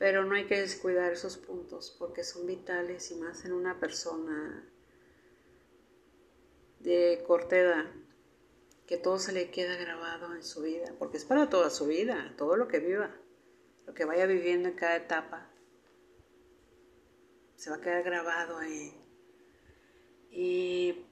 Pero 0.00 0.24
no 0.24 0.34
hay 0.34 0.46
que 0.46 0.58
descuidar 0.58 1.12
esos 1.12 1.36
puntos 1.36 1.94
porque 1.98 2.24
son 2.24 2.46
vitales 2.46 3.10
y 3.10 3.16
más 3.16 3.44
en 3.44 3.52
una 3.52 3.78
persona 3.78 4.66
de 6.78 7.22
corta 7.26 7.92
que 8.86 8.96
todo 8.96 9.18
se 9.18 9.32
le 9.32 9.50
queda 9.50 9.76
grabado 9.76 10.34
en 10.34 10.42
su 10.42 10.62
vida, 10.62 10.94
porque 10.98 11.18
es 11.18 11.26
para 11.26 11.50
toda 11.50 11.68
su 11.68 11.86
vida, 11.86 12.34
todo 12.38 12.56
lo 12.56 12.66
que 12.66 12.78
viva, 12.78 13.14
lo 13.86 13.92
que 13.92 14.06
vaya 14.06 14.24
viviendo 14.24 14.70
en 14.70 14.74
cada 14.74 14.96
etapa, 14.96 15.50
se 17.56 17.68
va 17.68 17.76
a 17.76 17.80
quedar 17.82 18.02
grabado 18.02 18.56
ahí. 18.56 18.98
Y 20.30 21.04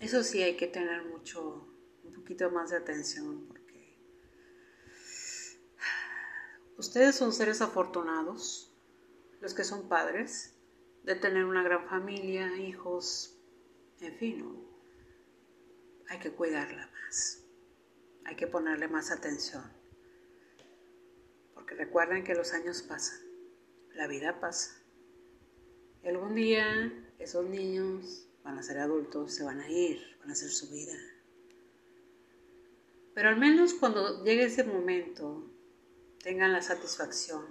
eso 0.00 0.22
sí 0.22 0.42
hay 0.42 0.56
que 0.56 0.66
tener 0.66 1.04
mucho, 1.04 1.68
un 2.04 2.14
poquito 2.14 2.50
más 2.50 2.70
de 2.70 2.78
atención 2.78 3.46
porque 3.48 3.64
ustedes 6.78 7.14
son 7.16 7.32
seres 7.32 7.60
afortunados, 7.60 8.72
los 9.40 9.54
que 9.54 9.64
son 9.64 9.88
padres, 9.88 10.54
de 11.02 11.14
tener 11.14 11.44
una 11.44 11.62
gran 11.62 11.86
familia, 11.86 12.56
hijos, 12.56 13.36
en 14.00 14.16
fin, 14.16 14.64
hay 16.08 16.18
que 16.18 16.32
cuidarla 16.32 16.88
más, 16.88 17.44
hay 18.24 18.36
que 18.36 18.46
ponerle 18.46 18.88
más 18.88 19.10
atención. 19.10 19.62
Porque 21.54 21.74
recuerden 21.74 22.24
que 22.24 22.34
los 22.34 22.52
años 22.52 22.82
pasan, 22.82 23.20
la 23.94 24.06
vida 24.06 24.40
pasa. 24.40 24.80
Y 26.02 26.08
algún 26.08 26.34
día 26.34 26.92
esos 27.18 27.48
niños 27.48 28.28
van 28.42 28.58
a 28.58 28.62
ser 28.62 28.78
adultos, 28.78 29.34
se 29.34 29.44
van 29.44 29.60
a 29.60 29.70
ir, 29.70 30.00
van 30.20 30.30
a 30.30 30.32
hacer 30.32 30.50
su 30.50 30.70
vida. 30.70 30.96
Pero 33.14 33.28
al 33.28 33.38
menos 33.38 33.74
cuando 33.74 34.24
llegue 34.24 34.44
ese 34.44 34.64
momento, 34.64 35.50
tengan 36.24 36.54
la 36.54 36.62
satisfacción, 36.62 37.44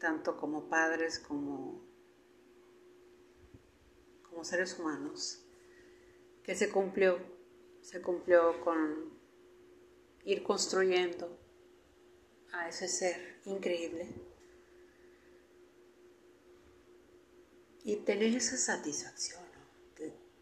tanto 0.00 0.38
como 0.38 0.70
padres 0.70 1.18
como, 1.18 1.84
como 4.22 4.42
seres 4.42 4.78
humanos, 4.78 5.44
que 6.42 6.54
se 6.54 6.70
cumplió, 6.70 7.18
se 7.82 8.00
cumplió 8.00 8.58
con 8.64 9.12
ir 10.24 10.42
construyendo 10.42 11.38
a 12.52 12.70
ese 12.70 12.88
ser 12.88 13.42
increíble. 13.44 14.08
Y 17.84 17.96
tener 17.96 18.34
esa 18.34 18.56
satisfacción, 18.56 19.44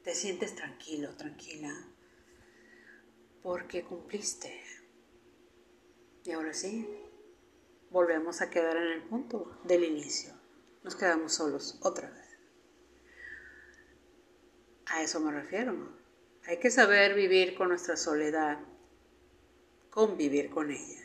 te 0.05 0.15
sientes 0.15 0.55
tranquilo, 0.55 1.17
tranquila, 1.17 1.75
porque 3.43 3.83
cumpliste, 3.83 4.63
y 6.25 6.33
ahora 6.33 6.53
sí, 6.53 6.89
volvemos 7.91 8.41
a 8.41 8.51
quedar 8.51 8.77
en 8.77 8.93
el 8.93 9.03
punto 9.03 9.59
del 9.65 9.85
inicio. 9.85 10.33
Nos 10.85 10.97
quedamos 10.97 11.35
solos 11.35 11.79
otra 11.83 12.11
vez. 12.11 12.23
A 14.87 15.03
eso 15.03 15.21
me 15.21 15.33
refiero. 15.33 16.03
Hay 16.47 16.59
que 16.59 16.71
saber 16.71 17.15
vivir 17.15 17.55
con 17.55 17.69
nuestra 17.69 17.97
soledad, 17.97 18.59
convivir 19.91 20.51
con 20.51 20.71
ella, 20.71 21.03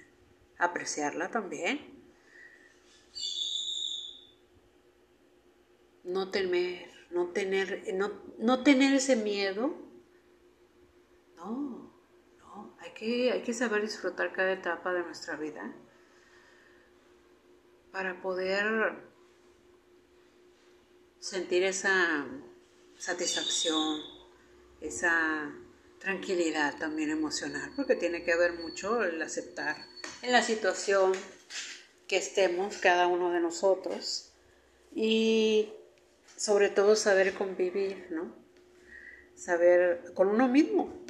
apreciarla 0.58 1.30
también. 1.30 1.96
No 6.04 6.32
temer, 6.32 6.90
no 7.12 7.28
tener, 7.30 7.84
no, 8.40 8.64
tener 8.64 8.96
ese 8.96 9.16
miedo. 9.16 9.76
No, 11.36 11.52
no, 11.52 11.87
hay 12.96 13.42
que, 13.42 13.54
saber 13.54 13.82
disfrutar 13.82 14.34
cada 14.34 14.54
etapa 14.54 14.94
de 14.94 15.04
nuestra 15.04 15.36
vida 15.36 15.74
para 17.92 18.22
poder 18.22 18.94
sentir 21.20 21.64
esa 21.64 22.26
satisfacción, 22.98 24.02
esa 24.82 25.52
tranquilidad 26.00 26.78
también 26.78 27.10
emocional, 27.10 27.72
porque 27.76 27.96
tiene 27.96 28.24
que 28.24 28.36
ver 28.36 28.54
mucho 28.54 29.04
el 29.04 29.22
aceptar 29.22 29.78
en 30.22 30.32
la 30.32 30.44
situación 30.44 31.14
que 32.08 32.18
estemos 32.18 32.78
cada 32.78 33.08
uno 33.08 33.32
de 33.32 33.40
nosotros 33.40 34.32
y 34.96 35.74
sobre 36.36 36.70
todo 36.70 36.96
saber 36.96 37.34
convivir, 37.34 38.08
¿no? 38.12 38.34
Saber 39.36 40.14
con 40.14 40.30
uno 40.30 40.48
mismo, 40.48 41.04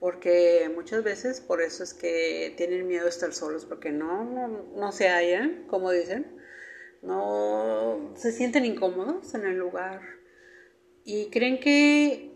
porque 0.00 0.70
muchas 0.74 1.04
veces 1.04 1.42
por 1.42 1.60
eso 1.60 1.84
es 1.84 1.92
que 1.92 2.54
tienen 2.56 2.88
miedo 2.88 3.04
de 3.04 3.10
estar 3.10 3.34
solos, 3.34 3.66
porque 3.66 3.92
no, 3.92 4.24
no, 4.24 4.48
no 4.74 4.92
se 4.92 5.08
hallan, 5.08 5.66
como 5.68 5.90
dicen, 5.90 6.40
no 7.02 8.14
se 8.16 8.32
sienten 8.32 8.64
incómodos 8.64 9.34
en 9.34 9.44
el 9.44 9.58
lugar. 9.58 10.00
Y 11.04 11.28
creen 11.30 11.60
que 11.60 12.30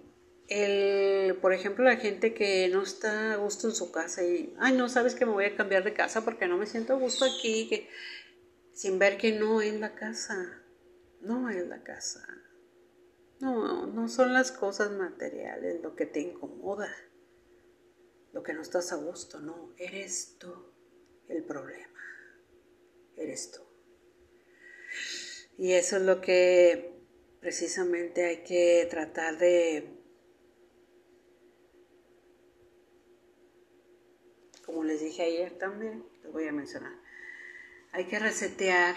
el, 0.49 1.37
por 1.37 1.55
ejemplo, 1.55 1.85
la 1.85 1.97
gente 1.97 2.35
que 2.35 2.69
no 2.69 2.83
está 2.83 3.33
a 3.33 3.37
gusto 3.37 3.69
en 3.69 3.75
su 3.75 3.91
casa 3.91 4.23
y, 4.23 4.55
ay, 4.59 4.75
no 4.77 4.91
sabes 4.91 5.15
que 5.15 5.25
me 5.25 5.33
voy 5.33 5.47
a 5.47 5.57
cambiar 5.57 5.85
de 5.85 5.95
casa 5.95 6.23
porque 6.23 6.47
no 6.47 6.59
me 6.59 6.67
siento 6.67 6.93
a 6.93 6.99
gusto 6.99 7.25
aquí, 7.25 7.67
que, 7.69 7.89
sin 8.75 8.99
ver 8.99 9.17
que 9.17 9.33
no 9.33 9.63
es 9.63 9.81
la 9.81 9.95
casa, 9.95 10.63
no 11.23 11.49
es 11.49 11.67
la 11.67 11.83
casa. 11.83 12.27
No, 13.41 13.87
no 13.87 14.09
son 14.09 14.35
las 14.35 14.53
cosas 14.53 14.91
materiales 14.93 15.83
lo 15.83 15.97
que 15.97 16.05
te 16.07 16.21
incomoda, 16.21 16.89
lo 18.35 18.43
que 18.43 18.53
no 18.53 18.63
estás 18.63 18.93
a 18.93 18.97
gusto, 18.97 19.41
no, 19.41 19.73
eres 19.79 20.37
tú 20.39 20.53
el 21.29 21.45
problema, 21.45 22.01
eres 23.17 23.53
tú. 23.53 23.61
Y 25.57 25.73
eso 25.73 25.99
es 25.99 26.03
lo 26.03 26.21
que 26.21 26.99
precisamente 27.41 28.25
hay 28.25 28.43
que 28.43 28.89
tratar 28.91 29.39
de, 29.39 29.89
como 34.67 34.83
les 34.83 35.01
dije 35.01 35.23
ayer 35.23 35.57
también, 35.57 36.05
les 36.25 36.33
voy 36.33 36.49
a 36.49 36.53
mencionar, 36.53 36.99
hay 37.93 38.07
que 38.07 38.19
resetear 38.19 38.97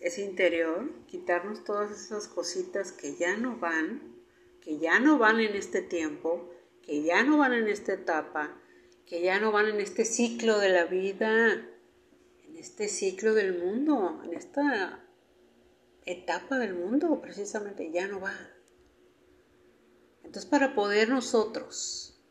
ese 0.00 0.22
interior, 0.22 0.90
quitarnos 1.06 1.64
todas 1.64 1.90
esas 1.90 2.28
cositas 2.28 2.92
que 2.92 3.14
ya 3.14 3.36
no 3.36 3.58
van, 3.58 4.16
que 4.62 4.78
ya 4.78 5.00
no 5.00 5.18
van 5.18 5.38
en 5.40 5.54
este 5.54 5.82
tiempo, 5.82 6.50
que 6.88 7.02
ya 7.02 7.22
no 7.22 7.36
van 7.36 7.52
en 7.52 7.68
esta 7.68 7.92
etapa, 7.92 8.58
que 9.04 9.20
ya 9.20 9.38
no 9.38 9.52
van 9.52 9.68
en 9.68 9.78
este 9.78 10.06
ciclo 10.06 10.58
de 10.58 10.70
la 10.70 10.86
vida, 10.86 11.52
en 11.52 12.56
este 12.56 12.88
ciclo 12.88 13.34
del 13.34 13.58
mundo, 13.58 14.22
en 14.24 14.32
esta 14.32 15.04
etapa 16.06 16.56
del 16.56 16.72
mundo 16.72 17.20
precisamente 17.20 17.92
ya 17.92 18.08
no 18.08 18.20
va. 18.20 18.32
Entonces 20.24 20.46
para 20.46 20.74
poder 20.74 21.10
nosotros 21.10 22.24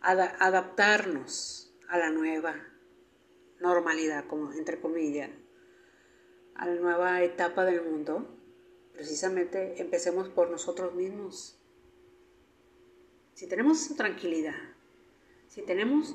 adaptarnos 0.00 1.72
a 1.88 1.96
la 1.96 2.10
nueva 2.10 2.56
normalidad, 3.60 4.26
como 4.26 4.52
entre 4.52 4.80
comillas, 4.80 5.30
a 6.56 6.66
la 6.66 6.74
nueva 6.74 7.22
etapa 7.22 7.64
del 7.64 7.82
mundo, 7.82 8.35
precisamente 8.96 9.80
empecemos 9.80 10.28
por 10.30 10.50
nosotros 10.50 10.94
mismos. 10.94 11.58
Si 13.34 13.46
tenemos 13.46 13.84
esa 13.84 13.94
tranquilidad, 13.94 14.56
si 15.48 15.62
tenemos 15.62 16.14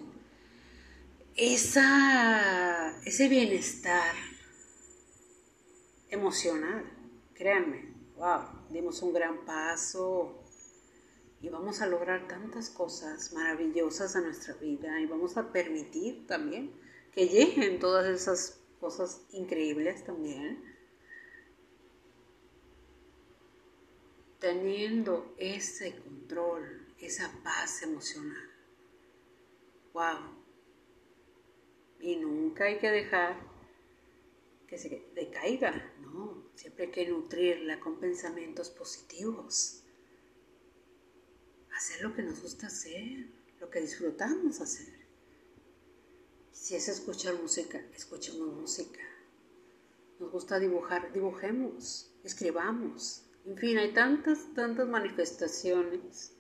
esa, 1.36 3.00
ese 3.06 3.30
bienestar 3.30 4.16
emocional, 6.10 6.84
créanme, 7.36 7.94
wow, 8.18 8.42
dimos 8.72 9.02
un 9.04 9.14
gran 9.14 9.46
paso 9.46 10.44
y 11.40 11.50
vamos 11.50 11.82
a 11.82 11.88
lograr 11.88 12.28
tantas 12.28 12.70
cosas 12.70 13.32
maravillosas 13.34 14.16
a 14.16 14.22
nuestra 14.22 14.56
vida 14.56 15.00
y 15.00 15.06
vamos 15.06 15.38
a 15.38 15.52
permitir 15.52 16.26
también 16.28 16.72
que 17.14 17.28
lleguen 17.28 17.80
todas 17.80 18.08
esas 18.08 18.60
cosas 18.80 19.22
increíbles 19.32 20.04
también. 20.04 20.71
Teniendo 24.42 25.34
ese 25.38 25.96
control, 25.96 26.94
esa 27.00 27.32
paz 27.44 27.84
emocional. 27.84 28.50
Wow, 29.94 30.42
y 32.02 32.16
nunca 32.16 32.66
hay 32.66 32.80
que 32.80 32.90
dejar 32.90 33.36
que 34.68 34.78
se 34.78 35.12
decaiga, 35.14 35.94
no, 36.02 36.50
siempre 36.56 36.86
hay 36.86 36.92
que 36.92 37.08
nutrirla 37.08 37.80
con 37.80 38.00
pensamientos 38.00 38.70
positivos. 38.70 39.84
Hacer 41.76 42.02
lo 42.02 42.16
que 42.16 42.24
nos 42.24 42.42
gusta 42.42 42.68
hacer, 42.68 43.28
lo 43.60 43.70
que 43.70 43.82
disfrutamos 43.82 44.62
hacer. 44.62 45.02
Si 46.52 46.76
es 46.76 46.88
escuchar 46.88 47.36
música, 47.36 47.80
escuchemos 47.94 48.48
música. 48.48 49.02
Nos 50.20 50.32
gusta 50.32 50.60
dibujar, 50.60 51.12
dibujemos, 51.14 52.12
escribamos. 52.24 53.26
En 53.46 53.58
fin, 53.58 53.78
hay 53.78 53.94
tantas, 53.94 54.54
tantas 54.54 54.88
manifestaciones 54.88 56.34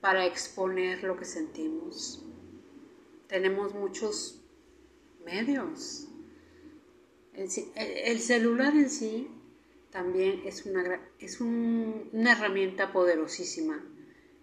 para 0.00 0.26
exponer 0.26 1.02
lo 1.04 1.16
que 1.16 1.24
sentimos. 1.24 2.24
Tenemos 3.28 3.74
muchos 3.74 4.42
medios. 5.24 6.08
El, 7.32 8.20
celular 8.20 8.74
en 8.74 8.88
sí 8.88 9.28
también 9.90 10.42
es, 10.46 10.64
una, 10.64 11.00
es 11.18 11.40
una 11.40 12.32
herramienta 12.32 12.92
poderosísima 12.92 13.84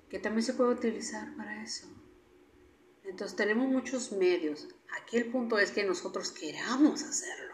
que 0.10 0.20
también 0.20 0.44
se 0.44 0.54
puede 0.54 0.74
utilizar 0.74 1.36
para 1.36 1.64
eso. 1.64 1.88
Entonces 3.04 3.36
tenemos 3.36 3.68
muchos 3.68 4.12
medios. 4.12 4.68
Aquí 5.02 5.18
el 5.18 5.32
punto 5.32 5.58
es 5.58 5.72
que 5.72 5.84
nosotros 5.84 6.32
queramos 6.32 7.02
hacerlo. 7.04 7.53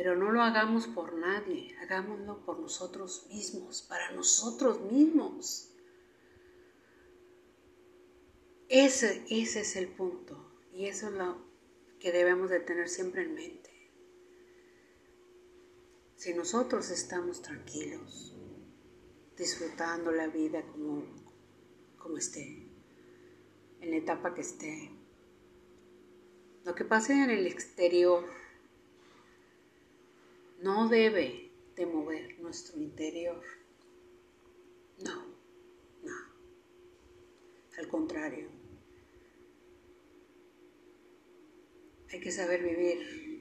Pero 0.00 0.16
no 0.16 0.32
lo 0.32 0.40
hagamos 0.40 0.86
por 0.86 1.12
nadie, 1.12 1.76
hagámoslo 1.82 2.42
por 2.46 2.58
nosotros 2.58 3.26
mismos, 3.28 3.82
para 3.82 4.12
nosotros 4.12 4.80
mismos. 4.80 5.74
Ese, 8.70 9.26
ese 9.28 9.60
es 9.60 9.76
el 9.76 9.88
punto. 9.88 10.58
Y 10.72 10.86
eso 10.86 11.08
es 11.08 11.12
lo 11.12 11.44
que 11.98 12.12
debemos 12.12 12.48
de 12.48 12.60
tener 12.60 12.88
siempre 12.88 13.24
en 13.24 13.34
mente. 13.34 13.92
Si 16.16 16.32
nosotros 16.32 16.88
estamos 16.88 17.42
tranquilos, 17.42 18.34
disfrutando 19.36 20.12
la 20.12 20.28
vida 20.28 20.62
como, 20.72 21.04
como 21.98 22.16
esté, 22.16 22.70
en 23.82 23.90
la 23.90 23.96
etapa 23.96 24.32
que 24.32 24.40
esté, 24.40 24.92
lo 26.64 26.74
que 26.74 26.86
pase 26.86 27.12
en 27.12 27.28
el 27.28 27.46
exterior 27.46 28.40
no 30.62 30.88
debe 30.88 31.50
de 31.76 31.86
mover 31.86 32.38
nuestro 32.40 32.78
interior. 32.78 33.42
No, 35.04 35.26
no. 36.02 36.16
Al 37.78 37.88
contrario, 37.88 38.60
Hay 42.12 42.18
que 42.18 42.32
saber 42.32 42.62
vivir. 42.62 43.40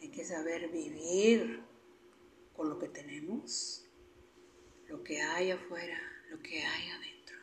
Hay 0.00 0.08
que 0.08 0.24
saber 0.24 0.70
vivir 0.70 1.60
con 2.56 2.70
lo 2.70 2.78
que 2.78 2.88
tenemos, 2.88 3.86
lo 4.88 5.02
que 5.04 5.20
hay 5.20 5.50
afuera, 5.50 6.00
lo 6.30 6.40
que 6.40 6.62
hay 6.62 6.88
adentro. 6.88 7.36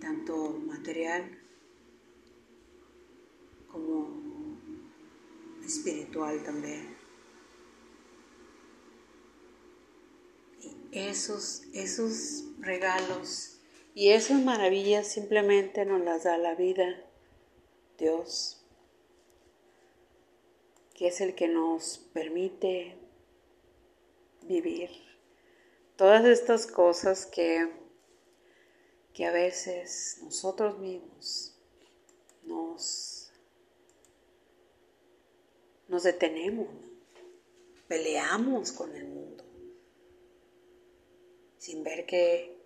Tanto 0.00 0.50
material 0.66 1.38
como 3.68 4.25
espiritual 5.66 6.42
también. 6.44 6.96
Esos, 10.92 11.62
esos 11.74 12.44
regalos 12.58 13.58
y 13.94 14.10
esas 14.10 14.42
maravillas 14.42 15.08
simplemente 15.08 15.84
nos 15.84 16.02
las 16.02 16.24
da 16.24 16.38
la 16.38 16.54
vida, 16.54 17.04
Dios, 17.98 18.62
que 20.94 21.08
es 21.08 21.20
el 21.20 21.34
que 21.34 21.48
nos 21.48 21.98
permite 22.12 22.98
vivir 24.42 24.90
todas 25.96 26.24
estas 26.26 26.66
cosas 26.66 27.26
que, 27.26 27.72
que 29.12 29.26
a 29.26 29.32
veces 29.32 30.18
nosotros 30.22 30.78
mismos 30.78 31.58
nos, 32.44 33.15
nos 35.88 36.02
detenemos, 36.02 36.68
peleamos 37.88 38.72
con 38.72 38.94
el 38.94 39.06
mundo, 39.06 39.44
sin 41.58 41.82
ver 41.82 42.06
que 42.06 42.56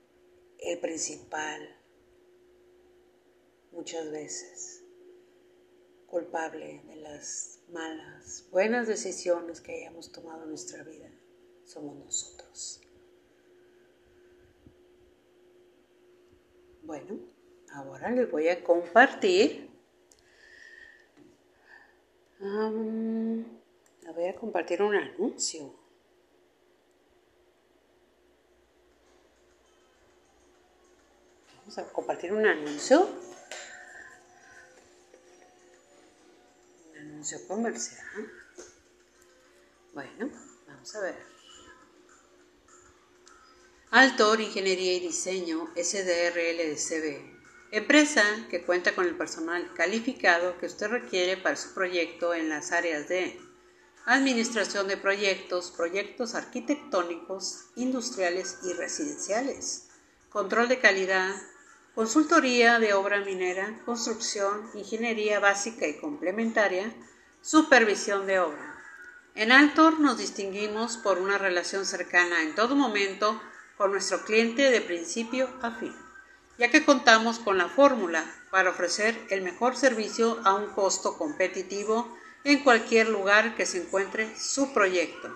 el 0.58 0.78
principal 0.78 1.76
muchas 3.72 4.10
veces 4.10 4.82
culpable 6.06 6.82
de 6.88 6.96
las 6.96 7.60
malas, 7.70 8.46
buenas 8.50 8.88
decisiones 8.88 9.60
que 9.60 9.76
hayamos 9.76 10.10
tomado 10.10 10.42
en 10.42 10.48
nuestra 10.48 10.82
vida 10.82 11.10
somos 11.70 11.96
nosotros. 11.96 12.80
Bueno, 16.82 17.20
ahora 17.72 18.10
les 18.10 18.28
voy 18.30 18.48
a 18.48 18.64
compartir. 18.64 19.69
Voy 22.68 24.26
a 24.26 24.34
compartir 24.34 24.82
un 24.82 24.94
anuncio. 24.94 25.74
Vamos 31.58 31.78
a 31.78 31.92
compartir 31.92 32.32
un 32.32 32.46
anuncio. 32.46 33.08
Un 36.92 36.98
anuncio 36.98 37.38
comercial. 37.46 38.00
Bueno, 39.94 40.30
vamos 40.66 40.94
a 40.96 41.00
ver. 41.00 41.30
Altor 43.90 44.40
Ingeniería 44.40 44.94
y 44.94 45.00
Diseño 45.00 45.68
SDRL 45.74 46.76
Empresa 47.72 48.24
que 48.50 48.64
cuenta 48.64 48.96
con 48.96 49.06
el 49.06 49.16
personal 49.16 49.72
calificado 49.74 50.58
que 50.58 50.66
usted 50.66 50.88
requiere 50.88 51.36
para 51.36 51.54
su 51.54 51.72
proyecto 51.72 52.34
en 52.34 52.48
las 52.48 52.72
áreas 52.72 53.08
de 53.08 53.40
administración 54.06 54.88
de 54.88 54.96
proyectos, 54.96 55.70
proyectos 55.70 56.34
arquitectónicos, 56.34 57.66
industriales 57.76 58.58
y 58.64 58.72
residenciales, 58.72 59.88
control 60.30 60.66
de 60.68 60.80
calidad, 60.80 61.32
consultoría 61.94 62.80
de 62.80 62.92
obra 62.92 63.20
minera, 63.20 63.80
construcción, 63.84 64.68
ingeniería 64.74 65.38
básica 65.38 65.86
y 65.86 65.98
complementaria, 65.98 66.92
supervisión 67.40 68.26
de 68.26 68.40
obra. 68.40 68.82
En 69.36 69.52
Altor 69.52 70.00
nos 70.00 70.18
distinguimos 70.18 70.96
por 70.96 71.18
una 71.18 71.38
relación 71.38 71.86
cercana 71.86 72.42
en 72.42 72.56
todo 72.56 72.74
momento 72.74 73.40
con 73.76 73.92
nuestro 73.92 74.24
cliente 74.24 74.72
de 74.72 74.80
principio 74.80 75.48
a 75.62 75.70
fin, 75.70 75.94
ya 76.60 76.70
que 76.70 76.84
contamos 76.84 77.38
con 77.38 77.56
la 77.56 77.70
fórmula 77.70 78.22
para 78.50 78.68
ofrecer 78.68 79.18
el 79.30 79.40
mejor 79.40 79.78
servicio 79.78 80.38
a 80.44 80.52
un 80.52 80.66
costo 80.66 81.16
competitivo 81.16 82.14
en 82.44 82.62
cualquier 82.62 83.08
lugar 83.08 83.56
que 83.56 83.64
se 83.64 83.78
encuentre 83.78 84.38
su 84.38 84.74
proyecto. 84.74 85.34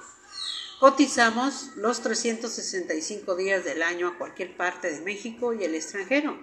Cotizamos 0.80 1.70
los 1.76 2.02
365 2.02 3.36
días 3.36 3.64
del 3.64 3.82
año 3.82 4.08
a 4.08 4.18
cualquier 4.18 4.54
parte 4.54 4.92
de 4.92 5.00
México 5.00 5.54
y 5.54 5.64
el 5.64 5.74
extranjero. 5.74 6.38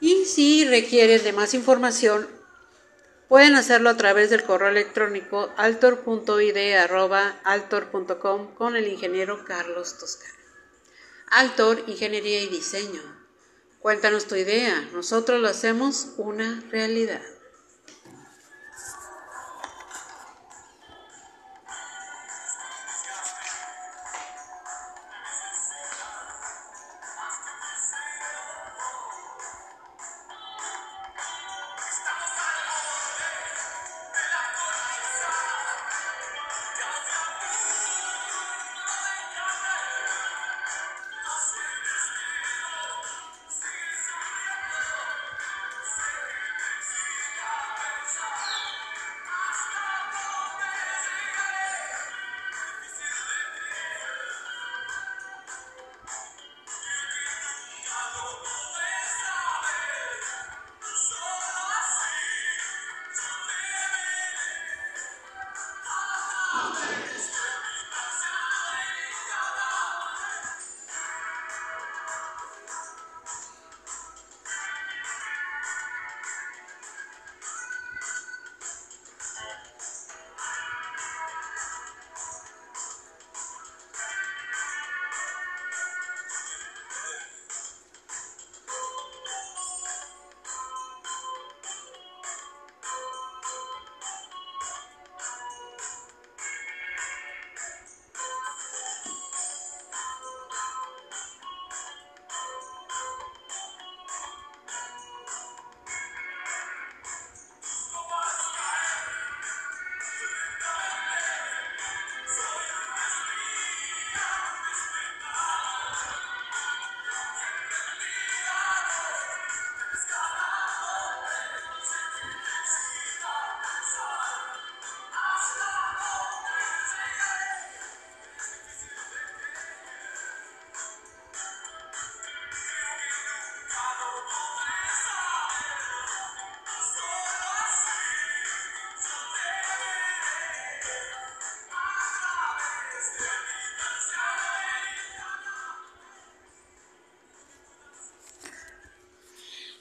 Y 0.00 0.24
si 0.24 0.64
requieren 0.64 1.22
de 1.22 1.34
más 1.34 1.52
información, 1.52 2.26
pueden 3.28 3.54
hacerlo 3.54 3.90
a 3.90 3.98
través 3.98 4.30
del 4.30 4.44
correo 4.44 4.70
electrónico 4.70 5.52
altor.id.altor.com 5.58 8.54
con 8.54 8.76
el 8.76 8.88
ingeniero 8.88 9.44
Carlos 9.44 9.98
Toscano. 9.98 10.32
Altor, 11.26 11.84
Ingeniería 11.86 12.40
y 12.40 12.48
Diseño. 12.48 13.23
Cuéntanos 13.84 14.26
tu 14.26 14.34
idea, 14.34 14.88
nosotros 14.94 15.42
lo 15.42 15.48
hacemos 15.48 16.14
una 16.16 16.64
realidad. 16.70 17.20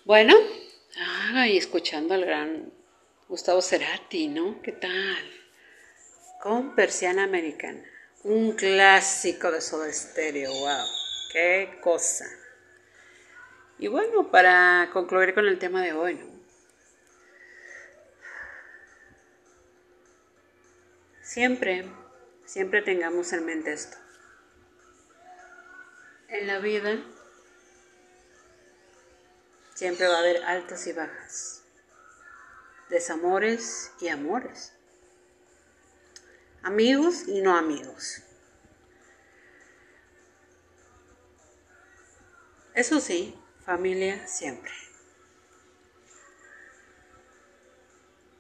Bueno, 0.06 0.36
ay, 1.34 1.58
escuchando 1.58 2.14
al 2.14 2.26
gran 2.26 2.74
Gustavo 3.30 3.62
Cerati, 3.62 4.28
¿no? 4.28 4.62
¿Qué 4.62 4.74
tal? 4.74 5.32
Con 6.42 6.76
Persiana 6.76 7.24
Americana, 7.24 7.82
un 8.24 8.52
clásico 8.52 9.50
de 9.50 9.62
Soda 9.62 9.94
Stereo, 9.94 10.52
wow, 10.52 10.86
qué 11.32 11.80
cosa. 11.82 12.26
Y 13.80 13.88
bueno, 13.88 14.30
para 14.30 14.90
concluir 14.92 15.34
con 15.34 15.48
el 15.48 15.58
tema 15.58 15.82
de 15.82 15.94
hoy, 15.94 16.16
¿no? 16.16 16.26
Siempre, 21.22 21.86
siempre 22.44 22.82
tengamos 22.82 23.32
en 23.32 23.46
mente 23.46 23.72
esto. 23.72 23.96
En 26.28 26.48
la 26.48 26.60
vida 26.60 27.02
siempre 29.84 30.08
va 30.08 30.16
a 30.16 30.20
haber 30.20 30.42
altas 30.46 30.88
y 30.88 30.94
bajas, 30.94 31.62
desamores 32.88 33.92
y 34.00 34.08
amores, 34.08 34.72
amigos 36.62 37.28
y 37.28 37.42
no 37.42 37.58
amigos. 37.58 38.22
Eso 42.74 43.02
sí, 43.02 43.38
familia 43.66 44.26
siempre. 44.26 44.72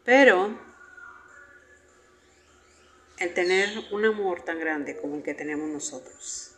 Pero 0.06 0.58
el 3.18 3.34
tener 3.34 3.70
un 3.91 4.06
amor 4.06 4.46
tan 4.46 4.62
grande 4.62 4.96
como 4.96 5.18
el 5.18 5.24
que 5.24 5.34
tenemos 5.34 5.68
nosotros, 5.68 6.56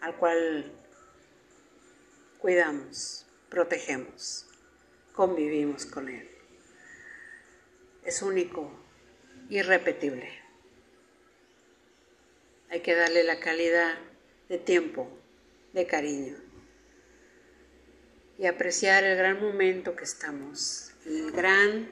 al 0.00 0.16
cual 0.16 0.72
cuidamos, 2.38 3.25
protegemos, 3.48 4.48
convivimos 5.12 5.86
con 5.86 6.08
él, 6.08 6.28
es 8.04 8.22
único, 8.22 8.70
irrepetible. 9.48 10.28
Hay 12.70 12.80
que 12.80 12.94
darle 12.94 13.24
la 13.24 13.38
calidad 13.38 13.98
de 14.48 14.58
tiempo, 14.58 15.08
de 15.72 15.86
cariño 15.86 16.36
y 18.38 18.46
apreciar 18.46 19.04
el 19.04 19.16
gran 19.16 19.40
momento 19.40 19.96
que 19.96 20.04
estamos, 20.04 20.92
el 21.04 21.32
gran, 21.32 21.90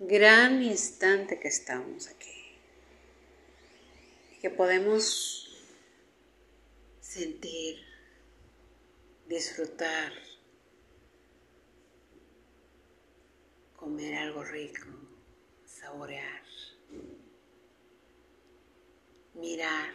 gran 0.00 0.62
instante 0.62 1.38
que 1.38 1.48
estamos 1.48 2.08
aquí. 2.08 2.58
Que 4.40 4.50
podemos 4.50 5.64
sentir, 7.00 7.78
disfrutar, 9.28 10.12
comer 13.76 14.16
algo 14.16 14.42
rico, 14.42 14.86
saborear, 15.64 16.42
mirar 19.34 19.92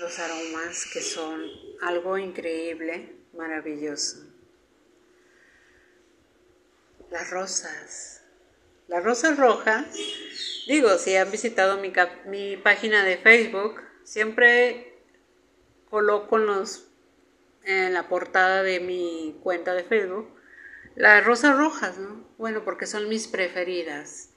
los 0.00 0.18
aromas 0.18 0.86
que 0.92 1.00
son 1.00 1.40
algo 1.80 2.18
increíble, 2.18 3.14
maravilloso. 3.34 4.26
Las 7.10 7.30
rosas. 7.30 8.24
Las 8.88 9.04
rosas 9.04 9.38
rojas, 9.38 9.86
digo, 10.66 10.98
si 10.98 11.14
han 11.14 11.30
visitado 11.30 11.78
mi, 11.78 11.92
mi 12.26 12.56
página 12.56 13.04
de 13.04 13.16
Facebook, 13.16 13.80
siempre 14.02 14.98
coloco 15.88 16.36
los, 16.36 16.88
en 17.62 17.94
la 17.94 18.08
portada 18.08 18.62
de 18.62 18.80
mi 18.80 19.38
cuenta 19.42 19.72
de 19.74 19.84
Facebook 19.84 20.41
las 20.94 21.24
rosas 21.24 21.56
rojas, 21.56 21.98
¿no? 21.98 22.28
Bueno, 22.38 22.64
porque 22.64 22.86
son 22.86 23.08
mis 23.08 23.28
preferidas. 23.28 24.30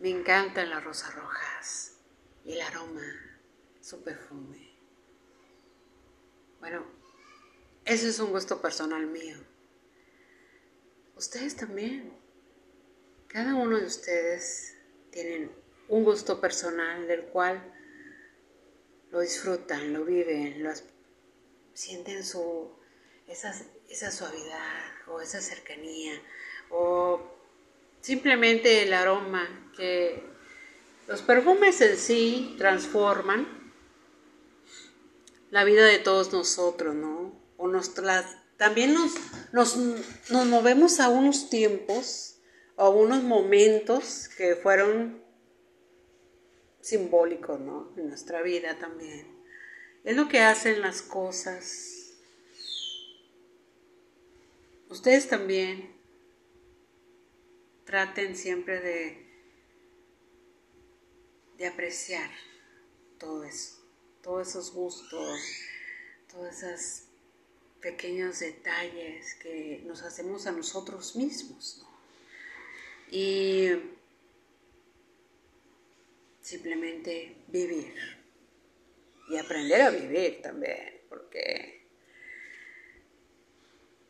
Me 0.00 0.10
encantan 0.10 0.70
las 0.70 0.82
rosas 0.82 1.14
rojas 1.14 1.98
y 2.44 2.52
el 2.52 2.60
aroma 2.60 3.02
su 3.80 4.02
perfume. 4.02 4.72
Bueno, 6.60 6.84
eso 7.84 8.06
es 8.06 8.18
un 8.20 8.30
gusto 8.30 8.62
personal 8.62 9.06
mío. 9.06 9.36
Ustedes 11.16 11.56
también. 11.56 12.12
Cada 13.26 13.54
uno 13.54 13.78
de 13.78 13.86
ustedes 13.86 14.76
tienen 15.10 15.50
un 15.88 16.04
gusto 16.04 16.40
personal 16.40 17.06
del 17.06 17.24
cual 17.26 17.72
lo 19.10 19.20
disfrutan, 19.20 19.92
lo 19.92 20.04
viven, 20.04 20.62
lo 20.62 20.70
sienten 21.74 22.24
su 22.24 22.81
esa, 23.28 23.54
esa 23.88 24.10
suavidad 24.10 25.08
o 25.08 25.20
esa 25.20 25.40
cercanía 25.40 26.20
o 26.70 27.20
simplemente 28.00 28.82
el 28.82 28.92
aroma 28.92 29.70
que 29.76 30.22
los 31.06 31.22
perfumes 31.22 31.80
en 31.80 31.96
sí 31.96 32.54
transforman 32.58 33.62
la 35.50 35.64
vida 35.64 35.84
de 35.84 35.98
todos 35.98 36.32
nosotros, 36.32 36.94
¿no? 36.94 37.38
O 37.58 37.70
también 38.56 38.94
nos, 38.94 39.12
nos, 39.52 39.76
nos 40.30 40.46
movemos 40.46 40.98
a 40.98 41.08
unos 41.08 41.50
tiempos, 41.50 42.40
a 42.76 42.88
unos 42.88 43.22
momentos 43.22 44.28
que 44.36 44.56
fueron 44.56 45.22
simbólicos, 46.80 47.60
¿no? 47.60 47.92
En 47.96 48.08
nuestra 48.08 48.40
vida 48.42 48.78
también. 48.78 49.26
Es 50.04 50.16
lo 50.16 50.28
que 50.28 50.40
hacen 50.40 50.80
las 50.80 51.02
cosas. 51.02 51.91
Ustedes 54.92 55.28
también 55.28 55.90
traten 57.84 58.36
siempre 58.36 58.80
de, 58.80 59.26
de 61.56 61.66
apreciar 61.66 62.30
todo 63.18 63.42
eso 63.44 63.82
todos 64.22 64.48
esos 64.48 64.72
gustos, 64.72 65.40
todos 66.30 66.62
esos 66.62 67.02
pequeños 67.80 68.38
detalles 68.38 69.34
que 69.34 69.82
nos 69.84 70.02
hacemos 70.02 70.46
a 70.46 70.52
nosotros 70.52 71.16
mismos. 71.16 71.84
Y 73.10 73.68
simplemente 76.40 77.36
vivir 77.48 77.94
y 79.28 79.36
aprender 79.36 79.82
a 79.82 79.90
vivir 79.90 80.40
también, 80.40 81.00
porque 81.08 81.86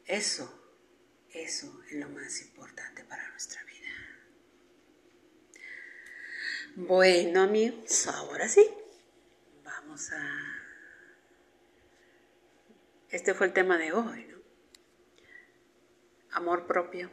eso, 0.07 0.62
eso 1.35 1.83
es 1.87 1.93
lo 1.93 2.09
más 2.09 2.41
importante 2.43 3.05
para 3.05 3.29
nuestra 3.31 3.63
vida. 3.65 3.89
Bueno 6.77 7.43
amigos, 7.43 8.07
ahora 8.07 8.49
sí, 8.49 8.69
a... 10.11 10.59
Este 13.11 13.35
fue 13.35 13.47
el 13.47 13.53
tema 13.53 13.77
de 13.77 13.93
hoy, 13.93 14.25
¿no? 14.25 14.39
Amor 16.31 16.67
propio. 16.67 17.11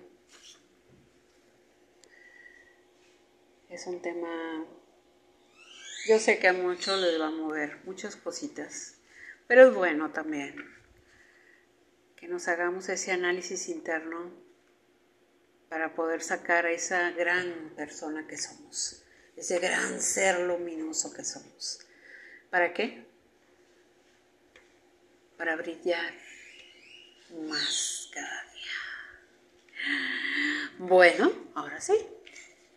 Es 3.70 3.86
un 3.86 4.02
tema, 4.02 4.66
yo 6.08 6.20
sé 6.20 6.40
que 6.40 6.48
a 6.48 6.54
muchos 6.54 7.00
les 7.00 7.20
va 7.20 7.28
a 7.28 7.32
mover 7.32 7.80
muchas 7.84 8.16
cositas, 8.16 8.96
pero 9.46 9.68
es 9.68 9.76
bueno 9.76 10.12
también 10.12 10.79
que 12.20 12.28
nos 12.28 12.50
hagamos 12.50 12.90
ese 12.90 13.14
análisis 13.14 13.70
interno 13.70 14.30
para 15.70 15.96
poder 15.96 16.22
sacar 16.22 16.66
a 16.66 16.72
esa 16.72 17.12
gran 17.12 17.72
persona 17.78 18.28
que 18.28 18.38
somos, 18.38 19.04
ese 19.38 19.60
gran 19.60 20.02
ser 20.02 20.42
luminoso 20.42 21.14
que 21.14 21.24
somos. 21.24 21.80
¿Para 22.50 22.74
qué? 22.74 23.06
Para 25.38 25.56
brillar 25.56 26.14
más 27.48 28.10
cada 28.14 28.44
día. 28.52 28.72
Bueno, 30.80 31.32
ahora 31.56 31.80
sí. 31.80 31.94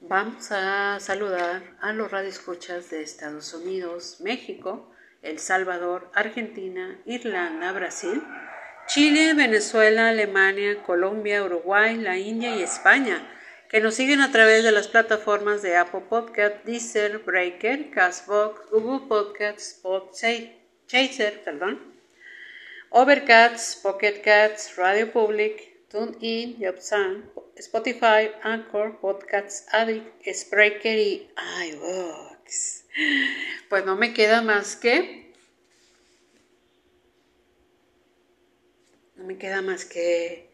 Vamos 0.02 0.52
a 0.52 0.98
saludar 1.00 1.76
a 1.80 1.92
los 1.92 2.10
radioescuchas 2.10 2.90
de 2.90 3.02
Estados 3.02 3.54
Unidos, 3.54 4.20
México, 4.20 4.92
El 5.22 5.38
Salvador, 5.38 6.10
Argentina, 6.12 7.00
Irlanda, 7.06 7.72
Brasil, 7.72 8.22
Chile, 8.92 9.32
Venezuela, 9.32 10.10
Alemania, 10.10 10.82
Colombia, 10.82 11.42
Uruguay, 11.42 11.96
la 11.96 12.18
India 12.18 12.54
y 12.54 12.62
España 12.62 13.26
que 13.70 13.80
nos 13.80 13.94
siguen 13.94 14.20
a 14.20 14.30
través 14.30 14.64
de 14.64 14.70
las 14.70 14.86
plataformas 14.86 15.62
de 15.62 15.78
Apple 15.78 16.02
Podcast, 16.10 16.62
Deezer, 16.66 17.20
Breaker, 17.20 17.88
Castbox, 17.88 18.68
Google 18.70 19.08
Podcasts, 19.08 19.80
Chaser, 20.88 21.42
perdón, 21.42 21.80
Overcast, 22.90 23.82
Pocket 23.82 24.20
Cats, 24.20 24.76
Radio 24.76 25.10
Public, 25.10 25.88
TuneIn, 25.88 26.58
YopSan, 26.58 27.30
Spotify, 27.56 28.30
Anchor, 28.42 29.00
Podcasts 29.00 29.64
Addict, 29.72 30.22
Spreaker 30.30 30.98
y 30.98 31.30
iVoox. 31.70 32.84
Pues 33.70 33.86
no 33.86 33.96
me 33.96 34.12
queda 34.12 34.42
más 34.42 34.76
que 34.76 35.21
no 39.22 39.28
me 39.28 39.38
queda 39.38 39.62
más 39.62 39.84
que 39.84 40.50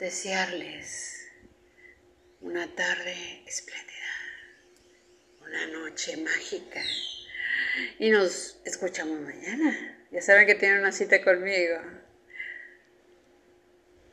desearles 0.00 1.28
una 2.40 2.74
tarde 2.74 3.44
espléndida, 3.46 3.94
una 5.40 5.66
noche 5.68 6.16
mágica. 6.16 6.82
Y 8.00 8.10
nos 8.10 8.58
escuchamos 8.64 9.20
mañana. 9.20 10.08
Ya 10.10 10.20
saben 10.20 10.48
que 10.48 10.56
tienen 10.56 10.80
una 10.80 10.90
cita 10.90 11.22
conmigo. 11.22 11.78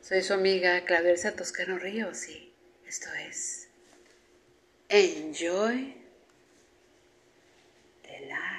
Soy 0.01 0.21
su 0.21 0.33
amiga 0.33 0.85
Claudia 0.85 1.35
Toscano 1.35 1.79
Ríos 1.79 2.29
y 2.29 2.53
Esto 2.87 3.11
es 3.27 3.69
Enjoy 4.89 5.97
the 8.03 8.19
Life. 8.19 8.56